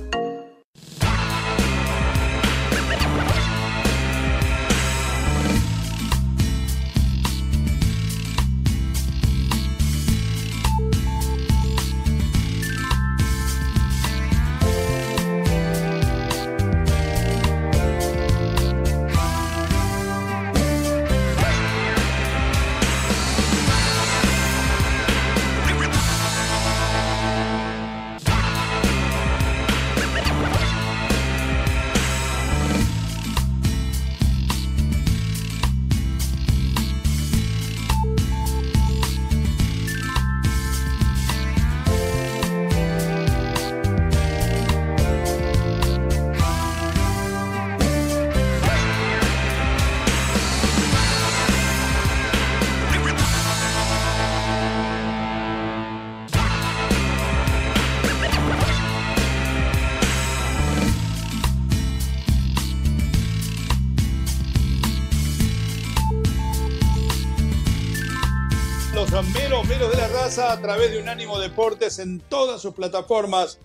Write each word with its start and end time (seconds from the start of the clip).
A 70.25 70.59
través 70.59 70.91
de 70.91 71.03
Unánimo 71.03 71.39
Deportes 71.39 71.99
en 71.99 72.19
todas 72.19 72.63
sus 72.63 72.73
plataformas. 72.73 73.59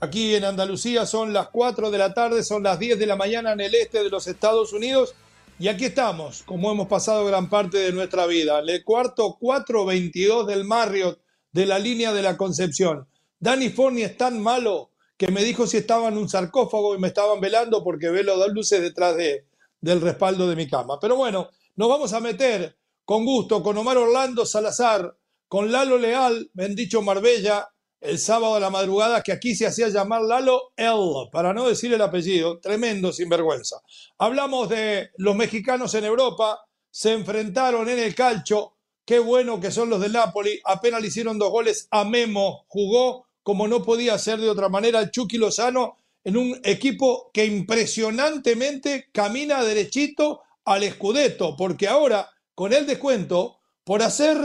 Aquí 0.00 0.34
en 0.34 0.44
Andalucía 0.44 1.04
son 1.04 1.34
las 1.34 1.48
4 1.48 1.90
de 1.90 1.98
la 1.98 2.14
tarde, 2.14 2.42
son 2.42 2.62
las 2.62 2.78
10 2.78 2.98
de 2.98 3.04
la 3.04 3.16
mañana 3.16 3.52
en 3.52 3.60
el 3.60 3.74
este 3.74 4.02
de 4.02 4.08
los 4.08 4.26
Estados 4.26 4.72
Unidos. 4.72 5.14
Y 5.58 5.68
aquí 5.68 5.84
estamos, 5.84 6.42
como 6.44 6.72
hemos 6.72 6.88
pasado 6.88 7.26
gran 7.26 7.50
parte 7.50 7.76
de 7.76 7.92
nuestra 7.92 8.24
vida, 8.24 8.60
en 8.60 8.68
el 8.70 8.82
cuarto 8.82 9.36
422 9.38 10.46
del 10.46 10.64
Marriott 10.64 11.20
de 11.52 11.66
la 11.66 11.78
línea 11.78 12.14
de 12.14 12.22
la 12.22 12.38
Concepción. 12.38 13.06
Danny 13.38 13.68
Forney 13.68 14.04
es 14.04 14.16
tan 14.16 14.40
malo 14.42 14.92
que 15.18 15.28
me 15.28 15.44
dijo 15.44 15.66
si 15.66 15.76
estaba 15.76 16.08
en 16.08 16.16
un 16.16 16.30
sarcófago 16.30 16.94
y 16.94 16.98
me 16.98 17.08
estaban 17.08 17.42
velando 17.42 17.84
porque 17.84 18.08
velo 18.08 18.38
dos 18.38 18.54
luces 18.54 18.80
detrás 18.80 19.18
de, 19.18 19.44
del 19.82 20.00
respaldo 20.00 20.48
de 20.48 20.56
mi 20.56 20.66
cama. 20.66 20.98
Pero 20.98 21.14
bueno, 21.14 21.50
nos 21.74 21.90
vamos 21.90 22.14
a 22.14 22.20
meter 22.20 22.74
con 23.04 23.26
gusto 23.26 23.62
con 23.62 23.76
Omar 23.76 23.98
Orlando 23.98 24.46
Salazar, 24.46 25.14
con 25.48 25.70
Lalo 25.70 25.98
Leal, 25.98 26.50
me 26.54 26.64
han 26.64 26.74
dicho 26.74 27.02
Marbella, 27.02 27.68
el 28.00 28.18
sábado 28.18 28.56
a 28.56 28.60
la 28.60 28.70
madrugada, 28.70 29.22
que 29.22 29.32
aquí 29.32 29.54
se 29.54 29.66
hacía 29.66 29.88
llamar 29.88 30.22
Lalo 30.22 30.72
L, 30.76 31.28
para 31.32 31.52
no 31.52 31.68
decir 31.68 31.92
el 31.92 32.02
apellido, 32.02 32.60
tremendo 32.60 33.12
sinvergüenza. 33.12 33.76
Hablamos 34.18 34.68
de 34.68 35.10
los 35.16 35.34
mexicanos 35.34 35.94
en 35.94 36.04
Europa, 36.04 36.60
se 36.90 37.12
enfrentaron 37.12 37.88
en 37.88 37.98
el 37.98 38.14
calcho, 38.14 38.76
qué 39.04 39.18
bueno 39.18 39.60
que 39.60 39.70
son 39.70 39.90
los 39.90 40.00
del 40.00 40.12
Napoli, 40.12 40.60
apenas 40.64 41.00
le 41.00 41.08
hicieron 41.08 41.38
dos 41.38 41.50
goles 41.50 41.88
a 41.90 42.04
Memo, 42.04 42.64
jugó 42.68 43.26
como 43.42 43.68
no 43.68 43.84
podía 43.84 44.18
ser 44.18 44.40
de 44.40 44.50
otra 44.50 44.68
manera 44.68 44.98
el 44.98 45.10
Chucky 45.10 45.38
Lozano 45.38 45.98
en 46.24 46.36
un 46.36 46.60
equipo 46.64 47.30
que 47.32 47.46
impresionantemente 47.46 49.08
camina 49.12 49.62
derechito 49.62 50.40
al 50.64 50.82
escudeto, 50.82 51.54
porque 51.56 51.86
ahora, 51.86 52.28
con 52.56 52.72
el 52.72 52.86
descuento, 52.86 53.60
por 53.86 54.02
hacer, 54.02 54.36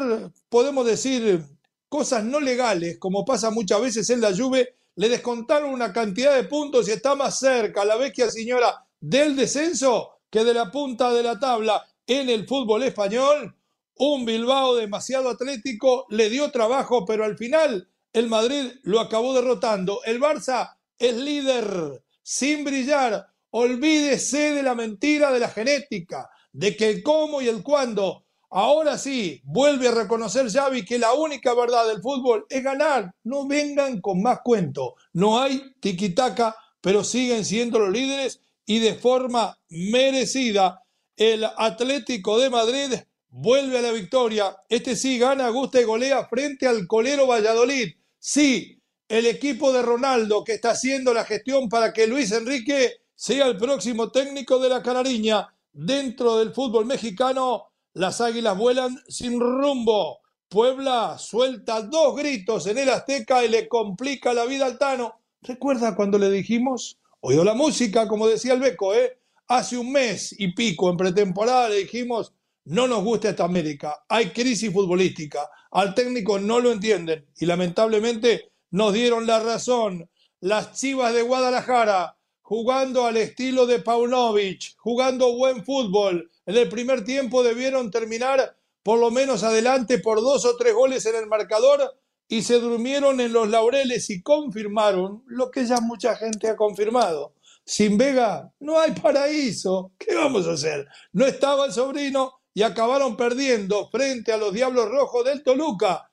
podemos 0.50 0.85
decir, 0.85 1.44
cosas 1.90 2.24
no 2.24 2.40
legales, 2.40 3.00
como 3.00 3.25
pasa 3.25 3.50
muchas 3.50 3.81
veces 3.81 4.07
en 4.12 4.22
la 4.22 4.38
Juve, 4.38 4.75
le 4.94 5.09
descontaron 5.09 5.72
una 5.72 5.91
cantidad 5.91 6.35
de 6.35 6.44
puntos 6.44 6.88
y 6.88 6.91
está 6.91 7.16
más 7.16 7.40
cerca 7.40 7.84
la 7.84 7.96
vecchia 7.96 8.29
señora 8.29 8.85
del 9.00 9.35
descenso 9.35 10.12
que 10.29 10.44
de 10.44 10.53
la 10.53 10.69
punta 10.69 11.12
de 11.12 11.24
la 11.24 11.40
tabla 11.40 11.84
en 12.06 12.29
el 12.29 12.47
fútbol 12.47 12.84
español. 12.84 13.56
Un 13.96 14.25
Bilbao 14.25 14.75
demasiado 14.75 15.31
atlético 15.31 16.06
le 16.12 16.29
dio 16.29 16.52
trabajo, 16.52 17.03
pero 17.03 17.25
al 17.25 17.35
final 17.35 17.90
el 18.13 18.28
Madrid 18.28 18.73
lo 18.84 19.00
acabó 19.00 19.34
derrotando. 19.34 20.02
El 20.06 20.22
Barça 20.22 20.78
es 21.00 21.16
líder 21.16 22.03
sin 22.22 22.63
brillar. 22.63 23.28
Olvídese 23.50 24.53
de 24.53 24.62
la 24.62 24.75
mentira 24.75 25.31
de 25.31 25.40
la 25.40 25.50
genética, 25.50 26.29
de 26.53 26.78
que 26.78 26.91
el 26.91 27.02
cómo 27.02 27.41
y 27.41 27.47
el 27.47 27.63
cuándo 27.63 28.25
Ahora 28.53 28.97
sí, 28.97 29.41
vuelve 29.45 29.88
a 29.88 29.91
reconocer 29.91 30.51
Xavi 30.51 30.84
que 30.84 31.00
la 31.00 31.13
única 31.13 31.53
verdad 31.53 31.88
del 31.88 32.01
fútbol 32.01 32.45
es 32.50 32.62
ganar. 32.62 33.16
No 33.23 33.47
vengan 33.47 34.01
con 34.01 34.22
más 34.22 34.39
cuento. 34.44 34.95
No 35.13 35.39
hay 35.39 35.73
tiquitaca, 35.79 36.57
pero 36.81 37.06
siguen 37.06 37.45
siendo 37.45 37.79
los 37.79 37.91
líderes 37.91 38.41
y 38.66 38.79
de 38.79 38.95
forma 38.95 39.57
merecida. 39.69 40.84
El 41.16 41.45
Atlético 41.45 42.40
de 42.40 42.50
Madrid 42.50 42.94
vuelve 43.29 43.78
a 43.78 43.84
la 43.84 43.91
victoria. 43.91 44.57
Este 44.67 44.97
sí 44.97 45.17
gana, 45.17 45.47
gusta 45.47 45.79
y 45.79 45.85
golea 45.85 46.25
frente 46.25 46.67
al 46.67 46.88
colero 46.88 47.28
Valladolid. 47.28 47.94
Sí, 48.19 48.81
el 49.07 49.28
equipo 49.28 49.72
de 49.72 49.81
Ronaldo 49.81 50.44
que 50.44 50.56
está 50.56 50.72
haciendo 50.72 51.13
la 51.13 51.23
gestión 51.23 51.69
para 51.69 51.94
que 51.94 52.06
Luis 52.06 52.34
Enrique 52.34 52.97
sea 53.16 53.45
el 53.45 53.56
próximo 53.56 54.11
técnico 54.11 54.59
de 54.59 54.67
la 54.67 54.84
Canariña 54.84 55.56
dentro 55.72 56.38
del 56.38 56.53
fútbol 56.53 56.85
mexicano 56.85 57.71
las 57.94 58.22
águilas 58.22 58.57
vuelan 58.57 59.00
sin 59.07 59.40
rumbo. 59.40 60.19
Puebla 60.47 61.18
suelta 61.18 61.81
dos 61.81 62.16
gritos 62.16 62.68
en 62.68 62.78
el 62.78 62.90
Azteca 62.90 63.44
y 63.44 63.50
le 63.50 63.68
complica 63.68 64.34
la 64.34 64.46
vida 64.46 64.66
al 64.66 64.78
Tano. 64.78 65.22
¿Recuerda 65.41 65.96
cuando 65.96 66.18
le 66.18 66.29
dijimos? 66.29 67.00
Oído 67.22 67.44
la 67.44 67.53
música, 67.53 68.07
como 68.07 68.28
decía 68.28 68.53
el 68.53 68.59
Beco, 68.59 68.94
¿eh? 68.94 69.18
Hace 69.47 69.78
un 69.78 69.91
mes 69.91 70.35
y 70.38 70.53
pico 70.53 70.90
en 70.90 70.97
pretemporada 70.97 71.69
le 71.69 71.78
dijimos, 71.78 72.34
no 72.66 72.88
nos 72.88 73.03
gusta 73.03 73.29
esta 73.29 73.44
América, 73.44 74.03
hay 74.08 74.29
crisis 74.29 74.72
futbolística, 74.72 75.50
al 75.72 75.94
técnico 75.94 76.40
no 76.40 76.59
lo 76.59 76.72
entienden 76.72 77.28
y 77.38 77.46
lamentablemente 77.46 78.52
nos 78.69 78.94
dieron 78.94 79.28
la 79.28 79.40
razón. 79.40 80.09
Las 80.40 80.73
Chivas 80.73 81.13
de 81.13 81.22
Guadalajara 81.22 82.18
jugando 82.51 83.06
al 83.06 83.16
estilo 83.16 83.66
de 83.66 83.79
Paunovic, 83.79 84.76
jugando 84.76 85.31
buen 85.37 85.64
fútbol, 85.64 86.29
en 86.46 86.58
el 86.58 86.67
primer 86.67 87.05
tiempo 87.05 87.43
debieron 87.43 87.90
terminar 87.90 88.58
por 88.84 88.99
lo 88.99 89.09
menos 89.09 89.43
adelante 89.43 89.99
por 89.99 90.20
dos 90.20 90.43
o 90.43 90.58
tres 90.58 90.73
goles 90.73 91.05
en 91.05 91.16
el 91.16 91.28
marcador 91.28 91.79
y 92.28 92.41
se 92.41 92.59
durmieron 92.59 93.22
en 93.22 93.31
los 93.31 93.47
laureles 93.47 94.09
y 94.09 94.22
confirmaron 94.22 95.23
lo 95.28 95.49
que 95.49 95.66
ya 95.66 95.79
mucha 95.79 96.17
gente 96.17 96.49
ha 96.49 96.58
confirmado. 96.58 97.35
Sin 97.64 97.97
Vega 97.97 98.52
no 98.59 98.78
hay 98.78 98.91
paraíso. 98.91 99.93
¿Qué 99.97 100.14
vamos 100.14 100.46
a 100.46 100.52
hacer? 100.52 100.85
No 101.14 101.26
estaba 101.26 101.67
el 101.67 101.72
sobrino 101.72 102.41
y 102.53 102.64
acabaron 102.64 103.16
perdiendo 103.16 103.90
frente 103.90 104.34
a 104.34 104.37
los 104.37 104.52
Diablos 104.52 104.90
Rojos 104.90 105.23
del 105.23 105.41
Toluca. 105.41 106.11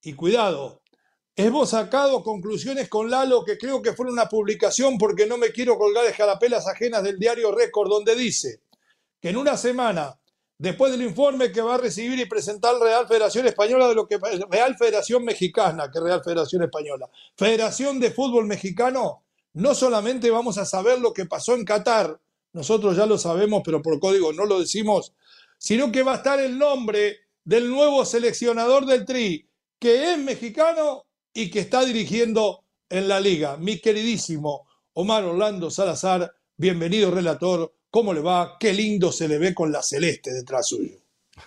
Y 0.00 0.14
cuidado, 0.14 0.80
hemos 1.36 1.70
sacado 1.70 2.22
conclusiones 2.22 2.88
con 2.88 3.10
Lalo 3.10 3.44
que 3.44 3.58
creo 3.58 3.82
que 3.82 3.92
fueron 3.92 4.14
una 4.14 4.26
publicación 4.26 4.96
porque 4.96 5.26
no 5.26 5.36
me 5.36 5.52
quiero 5.52 5.76
colgar 5.76 6.06
escalapelas 6.06 6.66
ajenas 6.66 7.02
del 7.02 7.18
diario 7.18 7.54
Récord 7.54 7.90
donde 7.90 8.16
dice 8.16 8.62
que 9.20 9.28
en 9.28 9.36
una 9.36 9.58
semana, 9.58 10.18
después 10.56 10.92
del 10.92 11.02
informe 11.02 11.52
que 11.52 11.60
va 11.60 11.74
a 11.74 11.78
recibir 11.78 12.18
y 12.18 12.24
presentar 12.24 12.78
Real 12.80 13.06
Federación 13.06 13.46
Española 13.46 13.86
de 13.88 13.94
lo 13.94 14.08
que 14.08 14.18
Real 14.50 14.76
Federación 14.78 15.24
Mexicana, 15.24 15.90
que 15.92 16.00
Real 16.00 16.22
Federación 16.24 16.62
Española, 16.62 17.10
Federación 17.36 18.00
de 18.00 18.10
Fútbol 18.10 18.46
Mexicano, 18.46 19.24
no 19.52 19.74
solamente 19.74 20.30
vamos 20.30 20.56
a 20.56 20.64
saber 20.64 21.00
lo 21.00 21.12
que 21.12 21.26
pasó 21.26 21.54
en 21.54 21.64
Qatar, 21.66 22.18
nosotros 22.54 22.96
ya 22.96 23.04
lo 23.04 23.18
sabemos, 23.18 23.60
pero 23.62 23.82
por 23.82 24.00
código 24.00 24.32
no 24.32 24.46
lo 24.46 24.60
decimos, 24.60 25.12
sino 25.58 25.92
que 25.92 26.02
va 26.02 26.14
a 26.14 26.16
estar 26.16 26.40
el 26.40 26.58
nombre 26.58 27.18
del 27.44 27.68
nuevo 27.68 28.04
seleccionador 28.06 28.86
del 28.86 29.04
Tri, 29.04 29.46
que 29.78 30.12
es 30.12 30.18
mexicano 30.18 31.05
y 31.36 31.50
que 31.50 31.60
está 31.60 31.84
dirigiendo 31.84 32.64
en 32.88 33.08
la 33.08 33.20
liga. 33.20 33.58
Mi 33.58 33.78
queridísimo 33.78 34.66
Omar 34.94 35.22
Orlando 35.22 35.70
Salazar, 35.70 36.32
bienvenido 36.56 37.10
relator, 37.10 37.74
¿cómo 37.90 38.14
le 38.14 38.22
va? 38.22 38.56
Qué 38.58 38.72
lindo 38.72 39.12
se 39.12 39.28
le 39.28 39.36
ve 39.36 39.52
con 39.54 39.70
la 39.70 39.82
celeste 39.82 40.32
detrás 40.32 40.68
suyo. 40.68 40.96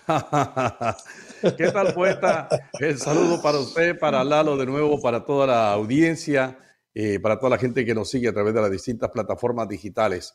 ¿Qué 1.56 1.72
tal, 1.72 1.92
poeta? 1.92 2.48
El 2.78 2.98
saludo 2.98 3.42
para 3.42 3.58
usted, 3.58 3.98
para 3.98 4.22
Lalo 4.22 4.56
de 4.56 4.64
nuevo, 4.64 5.02
para 5.02 5.24
toda 5.24 5.48
la 5.48 5.72
audiencia, 5.72 6.56
eh, 6.94 7.18
para 7.18 7.40
toda 7.40 7.50
la 7.50 7.58
gente 7.58 7.84
que 7.84 7.92
nos 7.92 8.10
sigue 8.10 8.28
a 8.28 8.32
través 8.32 8.54
de 8.54 8.62
las 8.62 8.70
distintas 8.70 9.10
plataformas 9.10 9.68
digitales. 9.68 10.34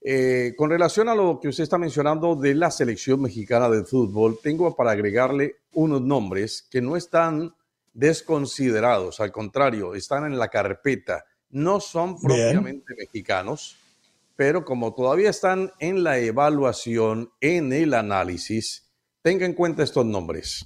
Eh, 0.00 0.54
con 0.56 0.70
relación 0.70 1.08
a 1.08 1.14
lo 1.14 1.38
que 1.38 1.46
usted 1.46 1.62
está 1.62 1.78
mencionando 1.78 2.34
de 2.34 2.56
la 2.56 2.72
selección 2.72 3.22
mexicana 3.22 3.68
de 3.68 3.84
fútbol, 3.84 4.40
tengo 4.42 4.74
para 4.74 4.90
agregarle 4.90 5.58
unos 5.74 6.02
nombres 6.02 6.66
que 6.68 6.80
no 6.80 6.96
están 6.96 7.54
desconsiderados, 7.98 9.18
al 9.18 9.32
contrario, 9.32 9.96
están 9.96 10.24
en 10.24 10.38
la 10.38 10.48
carpeta. 10.48 11.24
No 11.50 11.80
son 11.80 12.20
propiamente 12.20 12.94
mexicanos, 12.96 13.76
pero 14.36 14.64
como 14.64 14.94
todavía 14.94 15.30
están 15.30 15.72
en 15.80 16.04
la 16.04 16.18
evaluación, 16.18 17.32
en 17.40 17.72
el 17.72 17.94
análisis, 17.94 18.88
tenga 19.20 19.46
en 19.46 19.54
cuenta 19.54 19.82
estos 19.82 20.06
nombres. 20.06 20.64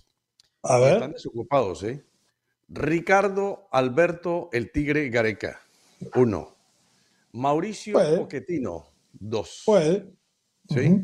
A 0.62 0.78
ver. 0.78 0.94
Están 0.94 1.12
desocupados, 1.12 1.82
¿eh? 1.84 2.04
Ricardo 2.68 3.66
Alberto 3.70 4.50
el 4.52 4.70
Tigre 4.70 5.08
Gareca, 5.08 5.60
uno. 6.14 6.56
Mauricio 7.32 7.98
Poquetino, 8.18 8.88
dos. 9.12 9.62
Puede. 9.64 10.12
¿Sí? 10.68 11.00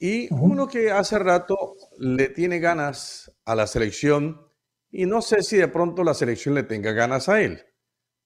Y 0.00 0.32
uno 0.34 0.66
que 0.66 0.90
hace 0.90 1.20
rato 1.20 1.76
le 1.98 2.30
tiene 2.30 2.58
ganas 2.58 3.30
a 3.44 3.54
la 3.54 3.68
selección 3.68 4.51
y 4.92 5.06
no 5.06 5.22
sé 5.22 5.42
si 5.42 5.56
de 5.56 5.68
pronto 5.68 6.04
la 6.04 6.14
selección 6.14 6.54
le 6.54 6.62
tenga 6.62 6.92
ganas 6.92 7.28
a 7.28 7.40
él. 7.40 7.64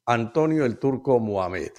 Antonio 0.05 0.65
el 0.65 0.79
Turco 0.79 1.19
Mohamed. 1.21 1.71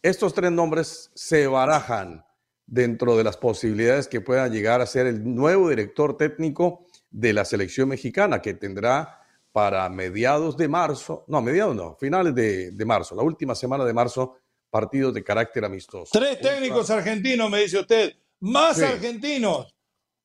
Estos 0.00 0.32
tres 0.32 0.52
nombres 0.52 1.10
se 1.14 1.46
barajan 1.48 2.24
dentro 2.66 3.16
de 3.16 3.24
las 3.24 3.36
posibilidades 3.36 4.06
que 4.06 4.20
pueda 4.20 4.46
llegar 4.46 4.80
a 4.80 4.86
ser 4.86 5.06
el 5.06 5.34
nuevo 5.34 5.68
director 5.68 6.16
técnico 6.16 6.86
de 7.10 7.32
la 7.32 7.44
selección 7.44 7.88
mexicana, 7.88 8.40
que 8.40 8.54
tendrá 8.54 9.20
para 9.52 9.88
mediados 9.88 10.56
de 10.56 10.68
marzo, 10.68 11.24
no, 11.26 11.42
mediados 11.42 11.74
no, 11.74 11.96
finales 11.96 12.32
de, 12.34 12.84
marzo, 12.86 13.16
la 13.16 13.22
última 13.22 13.56
semana 13.56 13.84
de 13.84 13.92
marzo, 13.92 14.36
partidos 14.70 15.12
de 15.12 15.24
carácter 15.24 15.64
amistoso. 15.64 16.10
Tres 16.12 16.40
técnicos 16.40 16.88
argentinos, 16.90 17.50
me 17.50 17.62
dice 17.62 17.80
usted, 17.80 18.14
más 18.38 18.80
argentinos. 18.80 19.74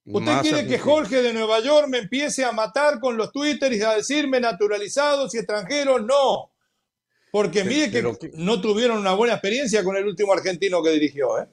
¿Usted 0.06 0.42
quiere 0.42 0.68
que 0.68 0.78
Jorge 0.78 1.22
de 1.24 1.34
Nueva 1.34 1.60
York 1.62 1.88
me 1.88 1.98
empiece 1.98 2.46
a 2.46 2.52
matar 2.52 3.00
con 3.00 3.18
los 3.18 3.32
Twitter 3.32 3.74
y 3.74 3.82
a 3.82 3.94
decirme 3.94 4.40
naturalizados 4.40 5.34
y 5.34 5.40
extranjeros? 5.40 6.04
No. 6.06 6.52
Porque 7.32 7.64
mire 7.64 7.90
que, 7.90 8.32
no 8.34 8.62
tuvieron 8.62 9.00
una 9.00 9.14
buena 9.14 9.34
experiencia 9.34 9.84
con 9.84 9.98
el 9.98 10.06
último 10.06 10.32
argentino 10.32 10.84
que 10.84 10.92
dirigió. 10.92 11.40
¿eh? 11.40 11.48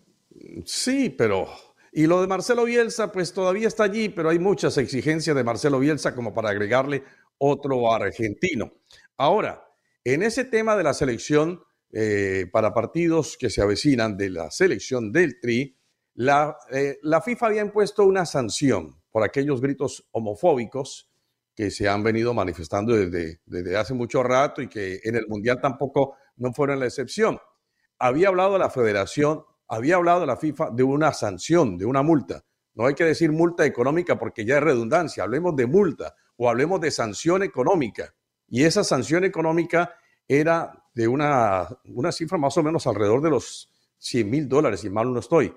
Sí, 0.64 1.08
pero... 1.10 1.49
Y 1.94 2.06
lo 2.06 2.22
de 2.22 2.26
Marcelo 2.26 2.64
Bielsa, 2.64 3.12
pues 3.12 3.34
todavía 3.34 3.69
está 3.69 3.84
allí, 3.84 4.08
pero 4.08 4.31
hay 4.31 4.38
muchas 4.38 4.78
exigencias 4.78 5.37
de 5.37 5.44
Marcelo 5.44 5.78
Bielsa 5.78 6.14
como 6.14 6.32
para 6.32 6.49
agregarle 6.49 7.04
otro 7.37 7.93
argentino. 7.93 8.72
Ahora, 9.19 9.62
en 10.04 10.22
ese 10.22 10.44
tema 10.44 10.76
de 10.76 10.84
la 10.84 10.94
selección 10.94 11.62
eh, 11.93 12.46
para 12.50 12.72
partidos 12.72 13.37
que 13.37 13.50
se 13.50 13.60
avecinan 13.60 14.16
de 14.16 14.31
la 14.31 14.50
selección 14.50 15.12
del 15.12 15.38
Tri, 15.40 15.76
la, 16.14 16.56
eh, 16.70 16.99
la 17.03 17.20
FIFA 17.20 17.47
había 17.47 17.62
impuesto 17.62 18.05
una 18.05 18.26
sanción 18.26 19.00
por 19.11 19.23
aquellos 19.23 19.61
gritos 19.61 20.09
homofóbicos 20.12 21.11
que 21.55 21.70
se 21.70 21.88
han 21.88 22.03
venido 22.03 22.32
manifestando 22.35 22.94
desde, 22.94 23.41
desde 23.44 23.76
hace 23.76 23.94
mucho 23.94 24.23
rato 24.23 24.62
y 24.62 24.69
que 24.69 25.00
en 25.05 25.17
el 25.17 25.26
Mundial 25.29 25.61
tampoco 25.61 26.17
no 26.37 26.53
fueron 26.53 26.81
la 26.81 26.87
excepción. 26.87 27.38
Había 27.99 28.29
hablado 28.29 28.59
la 28.59 28.70
Federación 28.70 29.44
había 29.73 29.97
hablado 29.97 30.26
la 30.26 30.37
FIFA 30.37 30.69
de 30.73 30.82
una 30.82 31.14
sanción, 31.14 31.79
de 31.79 31.87
una 31.87 32.03
multa. 32.03 32.44
No 32.75 32.85
hay 32.85 32.94
que 32.94 33.05
decir 33.05 33.32
multa 33.32 33.64
económica 33.64 34.19
porque 34.19 34.44
ya 34.44 34.59
es 34.59 34.62
redundancia. 34.62 35.23
Hablemos 35.23 35.56
de 35.56 35.67
multa 35.67 36.14
o 36.37 36.50
hablemos 36.50 36.79
de 36.82 36.91
sanción 36.91 37.43
económica. 37.43 38.14
Y 38.49 38.64
esa 38.64 38.85
sanción 38.85 39.25
económica 39.25 39.94
era 40.29 40.85
de 40.94 41.09
una, 41.09 41.67
una 41.87 42.12
cifra 42.12 42.37
más 42.37 42.55
o 42.59 42.62
menos 42.62 42.87
alrededor 42.87 43.23
de 43.23 43.31
los 43.31 43.70
100 43.97 44.29
mil 44.29 44.47
dólares, 44.47 44.81
si 44.81 44.91
mal 44.91 45.11
no 45.11 45.20
estoy. 45.20 45.55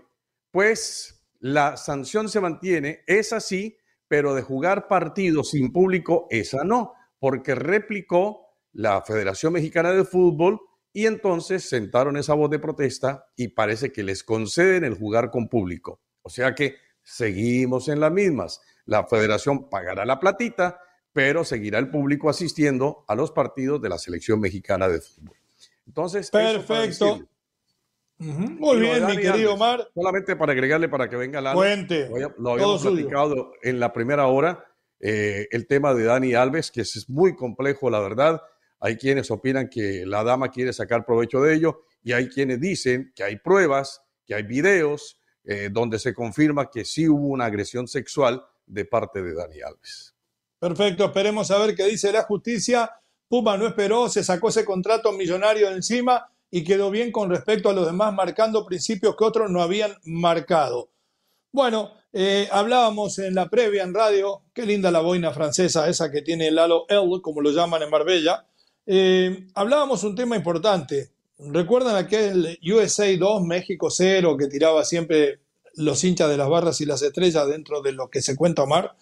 Pues 0.56 1.22
la 1.42 1.76
sanción 1.76 2.30
se 2.30 2.40
mantiene, 2.40 3.02
es 3.08 3.34
así, 3.34 3.78
pero 4.08 4.34
de 4.34 4.42
jugar 4.42 4.88
partidos 4.88 5.50
sin 5.50 5.74
público, 5.74 6.28
esa 6.30 6.64
no, 6.64 6.94
porque 7.20 7.56
replicó 7.56 8.54
la 8.72 9.02
Federación 9.02 9.52
Mexicana 9.52 9.92
de 9.92 10.06
Fútbol 10.06 10.62
y 10.94 11.08
entonces 11.08 11.68
sentaron 11.68 12.16
esa 12.16 12.36
voz 12.36 12.50
de 12.52 12.60
protesta 12.60 13.26
y 13.36 13.50
parece 13.50 13.92
que 13.92 14.04
les 14.04 14.24
conceden 14.24 14.86
el 14.86 14.98
jugar 14.98 15.30
con 15.30 15.50
público. 15.50 16.00
O 16.22 16.30
sea 16.30 16.56
que 16.56 16.78
seguimos 17.04 17.90
en 17.90 18.00
las 18.00 18.14
mismas. 18.14 18.62
La 18.86 19.06
federación 19.06 19.70
pagará 19.70 20.06
la 20.06 20.22
platita, 20.22 20.80
pero 21.12 21.44
seguirá 21.44 21.80
el 21.80 21.90
público 21.90 22.30
asistiendo 22.30 23.04
a 23.10 23.16
los 23.16 23.34
partidos 23.34 23.82
de 23.82 23.90
la 23.90 23.98
selección 23.98 24.40
mexicana 24.40 24.88
de 24.88 25.02
fútbol. 25.02 25.36
Entonces, 25.86 26.32
perfecto. 26.32 27.28
Muy 28.18 28.80
bien, 28.80 29.06
mi 29.06 29.18
querido 29.18 29.54
Omar. 29.54 29.90
Solamente 29.94 30.36
para 30.36 30.54
agregarle 30.54 30.88
para 30.88 31.10
que 31.10 31.16
venga 31.16 31.42
la. 31.42 31.54
Cuente. 31.54 32.10
Lo, 32.38 32.54
habíamos 32.54 32.82
platicado 32.82 33.52
en 33.62 33.80
la 33.80 33.92
primera 33.92 34.28
hora, 34.28 34.66
eh, 35.00 35.48
el 35.52 35.68
tema 35.68 35.94
de 35.94 36.06
Dani 36.06 36.34
Alves, 36.34 36.72
que 36.72 36.82
es 36.82 37.10
muy 37.10 37.36
complejo, 37.36 37.90
la 37.90 38.00
verdad 38.00 38.42
hay 38.80 38.98
quienes 38.98 39.32
opinan 39.32 39.68
que 39.68 40.06
la 40.06 40.24
dama 40.24 40.50
quiere 40.52 40.72
sacar 40.74 41.06
provecho 41.06 41.42
de 41.42 41.56
ello 41.56 41.86
y 42.04 42.12
hay 42.12 42.30
quienes 42.30 42.60
dicen 42.60 43.12
que 43.16 43.24
hay 43.24 43.38
pruebas, 43.38 44.02
que 44.26 44.36
hay 44.36 44.44
videos 44.44 45.20
eh, 45.44 45.70
donde 45.72 45.98
se 45.98 46.14
confirma 46.14 46.70
que 46.70 46.86
sí 46.86 47.08
hubo 47.08 47.28
una 47.28 47.46
agresión 47.46 47.88
sexual 47.88 48.46
de 48.66 48.86
parte 48.86 49.22
de 49.24 49.34
Dani 49.34 49.62
Alves. 49.62 50.14
Perfecto, 50.60 51.06
esperemos 51.06 51.50
a 51.52 51.58
ver 51.60 51.76
qué 51.76 51.86
dice 51.86 52.12
la 52.12 52.24
justicia. 52.24 52.92
Puma 53.28 53.58
no 53.58 53.66
esperó, 53.66 54.08
se 54.08 54.24
sacó 54.24 54.50
ese 54.50 54.64
contrato 54.64 55.12
millonario 55.12 55.70
de 55.70 55.78
encima 55.78 56.30
y 56.52 56.64
quedó 56.64 56.92
bien 56.92 57.12
con 57.12 57.30
respecto 57.30 57.70
a 57.70 57.74
los 57.74 57.86
demás, 57.86 58.14
marcando 58.14 58.66
principios 58.66 59.16
que 59.16 59.24
otros 59.24 59.50
no 59.50 59.62
habían 59.62 59.96
marcado. 60.04 60.90
Bueno, 61.52 61.92
eh, 62.14 62.48
hablábamos 62.52 63.20
en 63.20 63.36
la 63.36 63.50
previa 63.50 63.84
en 63.84 63.94
radio, 63.94 64.44
qué 64.54 64.66
linda 64.66 64.92
la 64.92 65.02
boina 65.02 65.32
francesa, 65.32 65.90
esa 65.90 66.12
que 66.12 66.22
tiene 66.22 66.48
el 66.48 66.60
halo 66.60 66.86
L, 66.88 67.22
como 67.22 67.42
lo 67.42 67.52
llaman 67.52 67.82
en 67.84 67.90
Marbella, 67.90 68.46
eh, 68.86 69.48
hablábamos 69.54 70.04
un 70.04 70.16
tema 70.16 70.36
importante. 70.36 71.12
¿Recuerdan 71.38 71.96
aquel 71.96 72.58
USA 72.64 73.06
2, 73.18 73.44
México 73.44 73.90
0, 73.90 74.38
que 74.38 74.48
tiraba 74.48 74.86
siempre 74.86 75.40
los 75.76 76.04
hinchas 76.04 76.30
de 76.30 76.38
las 76.38 76.48
barras 76.48 76.80
y 76.80 76.86
las 76.86 77.02
estrellas 77.02 77.48
dentro 77.48 77.82
de 77.82 77.92
lo 77.92 78.10
que 78.10 78.22
se 78.22 78.36
cuenta 78.36 78.64
Omar? 78.64 78.96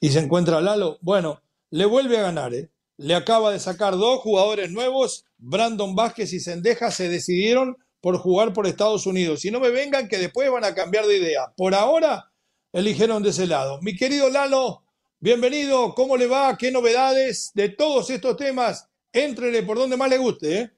Y 0.00 0.10
se 0.10 0.20
encuentra 0.20 0.60
Lalo. 0.60 0.98
Bueno, 1.00 1.40
le 1.70 1.84
vuelve 1.84 2.18
a 2.18 2.22
ganar, 2.22 2.54
¿eh? 2.54 2.68
Le 2.98 3.14
acaba 3.14 3.52
de 3.52 3.60
sacar 3.60 3.96
dos 3.96 4.20
jugadores 4.20 4.72
nuevos. 4.72 5.24
Brandon 5.38 5.94
Vázquez 5.94 6.32
y 6.32 6.40
Sendeja 6.40 6.90
se 6.90 7.08
decidieron 7.08 7.78
por 8.00 8.18
jugar 8.18 8.52
por 8.52 8.66
Estados 8.66 9.06
Unidos. 9.06 9.44
Y 9.44 9.52
no 9.52 9.60
me 9.60 9.70
vengan 9.70 10.08
que 10.08 10.18
después 10.18 10.50
van 10.50 10.64
a 10.64 10.74
cambiar 10.74 11.06
de 11.06 11.16
idea. 11.16 11.52
Por 11.56 11.74
ahora, 11.74 12.32
eligieron 12.72 13.22
de 13.22 13.30
ese 13.30 13.46
lado. 13.46 13.80
Mi 13.82 13.94
querido 13.96 14.28
Lalo, 14.28 14.82
bienvenido. 15.20 15.94
¿Cómo 15.94 16.16
le 16.16 16.26
va? 16.26 16.56
¿Qué 16.58 16.72
novedades 16.72 17.52
de 17.54 17.68
todos 17.68 18.10
estos 18.10 18.36
temas? 18.36 18.88
Éntrele 19.12 19.62
por 19.62 19.78
donde 19.78 19.96
más 19.96 20.10
le 20.10 20.18
guste, 20.18 20.58
¿eh? 20.58 20.70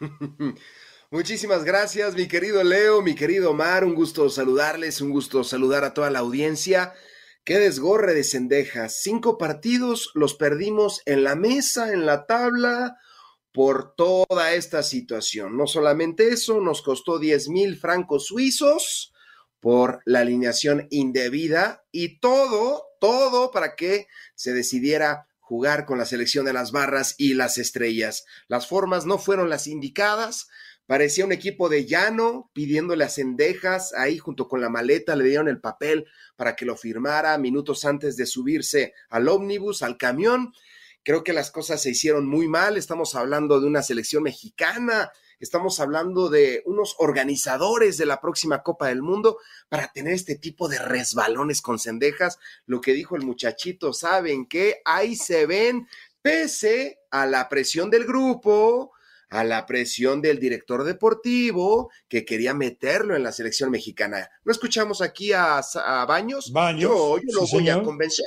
Muchísimas 1.10 1.64
gracias, 1.64 2.14
mi 2.14 2.28
querido 2.28 2.62
Leo, 2.62 3.00
mi 3.00 3.14
querido 3.14 3.52
Omar. 3.52 3.84
Un 3.84 3.94
gusto 3.94 4.28
saludarles, 4.28 5.00
un 5.00 5.10
gusto 5.10 5.42
saludar 5.42 5.84
a 5.84 5.94
toda 5.94 6.10
la 6.10 6.18
audiencia. 6.18 6.92
Qué 7.44 7.58
desgorre 7.58 8.14
de 8.14 8.24
cendejas. 8.24 9.02
Cinco 9.02 9.36
partidos 9.36 10.10
los 10.14 10.34
perdimos 10.34 11.02
en 11.04 11.24
la 11.24 11.34
mesa, 11.34 11.92
en 11.92 12.06
la 12.06 12.24
tabla, 12.24 12.96
por 13.52 13.94
toda 13.94 14.54
esta 14.54 14.82
situación. 14.82 15.56
No 15.56 15.66
solamente 15.66 16.28
eso, 16.28 16.60
nos 16.60 16.80
costó 16.80 17.18
10 17.18 17.50
mil 17.50 17.76
francos 17.76 18.26
suizos 18.26 19.12
por 19.60 20.00
la 20.06 20.20
alineación 20.20 20.88
indebida 20.90 21.84
y 21.92 22.18
todo, 22.18 22.86
todo 22.98 23.50
para 23.50 23.76
que 23.76 24.08
se 24.34 24.54
decidiera 24.54 25.28
jugar 25.38 25.84
con 25.84 25.98
la 25.98 26.06
selección 26.06 26.46
de 26.46 26.54
las 26.54 26.72
barras 26.72 27.14
y 27.18 27.34
las 27.34 27.58
estrellas. 27.58 28.24
Las 28.48 28.66
formas 28.66 29.04
no 29.04 29.18
fueron 29.18 29.50
las 29.50 29.66
indicadas. 29.66 30.48
Parecía 30.86 31.24
un 31.24 31.32
equipo 31.32 31.68
de 31.68 31.86
llano 31.86 32.50
pidiéndole 32.52 33.04
a 33.04 33.08
Cendejas 33.08 33.94
ahí 33.94 34.18
junto 34.18 34.48
con 34.48 34.60
la 34.60 34.68
maleta, 34.68 35.16
le 35.16 35.24
dieron 35.24 35.48
el 35.48 35.60
papel 35.60 36.06
para 36.36 36.56
que 36.56 36.66
lo 36.66 36.76
firmara 36.76 37.38
minutos 37.38 37.84
antes 37.84 38.16
de 38.16 38.26
subirse 38.26 38.92
al 39.08 39.28
ómnibus, 39.28 39.82
al 39.82 39.96
camión. 39.96 40.52
Creo 41.02 41.24
que 41.24 41.32
las 41.32 41.50
cosas 41.50 41.82
se 41.82 41.90
hicieron 41.90 42.26
muy 42.26 42.48
mal. 42.48 42.76
Estamos 42.76 43.14
hablando 43.14 43.60
de 43.60 43.66
una 43.66 43.82
selección 43.82 44.22
mexicana 44.22 45.10
estamos 45.44 45.78
hablando 45.80 46.28
de 46.28 46.62
unos 46.64 46.96
organizadores 46.98 47.96
de 47.98 48.06
la 48.06 48.20
próxima 48.20 48.62
Copa 48.62 48.88
del 48.88 49.02
Mundo 49.02 49.38
para 49.68 49.92
tener 49.92 50.14
este 50.14 50.36
tipo 50.36 50.68
de 50.68 50.78
resbalones 50.78 51.62
con 51.62 51.78
cendejas. 51.78 52.38
Lo 52.66 52.80
que 52.80 52.92
dijo 52.92 53.16
el 53.16 53.22
muchachito, 53.22 53.92
¿saben 53.92 54.46
qué? 54.46 54.80
Ahí 54.84 55.16
se 55.16 55.46
ven, 55.46 55.86
pese 56.22 56.98
a 57.10 57.26
la 57.26 57.48
presión 57.48 57.90
del 57.90 58.04
grupo, 58.04 58.92
a 59.34 59.42
la 59.42 59.66
presión 59.66 60.22
del 60.22 60.38
director 60.38 60.84
deportivo 60.84 61.90
que 62.08 62.24
quería 62.24 62.54
meterlo 62.54 63.16
en 63.16 63.24
la 63.24 63.32
selección 63.32 63.68
mexicana. 63.68 64.30
¿No 64.44 64.52
escuchamos 64.52 65.02
aquí 65.02 65.32
a, 65.32 65.60
Baños? 66.06 66.52
Baños. 66.52 66.82
Yo, 66.82 67.18
lo 67.32 67.46
voy 67.48 67.68
a 67.68 67.82
convencer. 67.82 68.24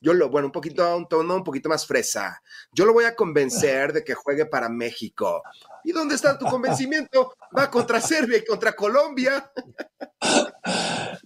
Yo 0.00 0.12
lo, 0.12 0.28
bueno, 0.28 0.46
un 0.48 0.52
poquito 0.52 0.82
a 0.82 0.96
un 0.96 1.06
tono 1.06 1.36
un 1.36 1.44
poquito 1.44 1.68
más 1.68 1.86
fresa. 1.86 2.42
Yo 2.72 2.84
lo 2.84 2.92
voy 2.92 3.04
a 3.04 3.14
convencer 3.14 3.92
de 3.92 4.02
que 4.02 4.14
juegue 4.14 4.44
para 4.44 4.68
México. 4.68 5.40
¿Y 5.84 5.92
dónde 5.92 6.16
está 6.16 6.36
tu 6.36 6.46
convencimiento? 6.46 7.32
Va 7.56 7.70
contra 7.70 8.00
Serbia 8.00 8.38
y 8.38 8.44
contra 8.44 8.72
Colombia. 8.72 9.52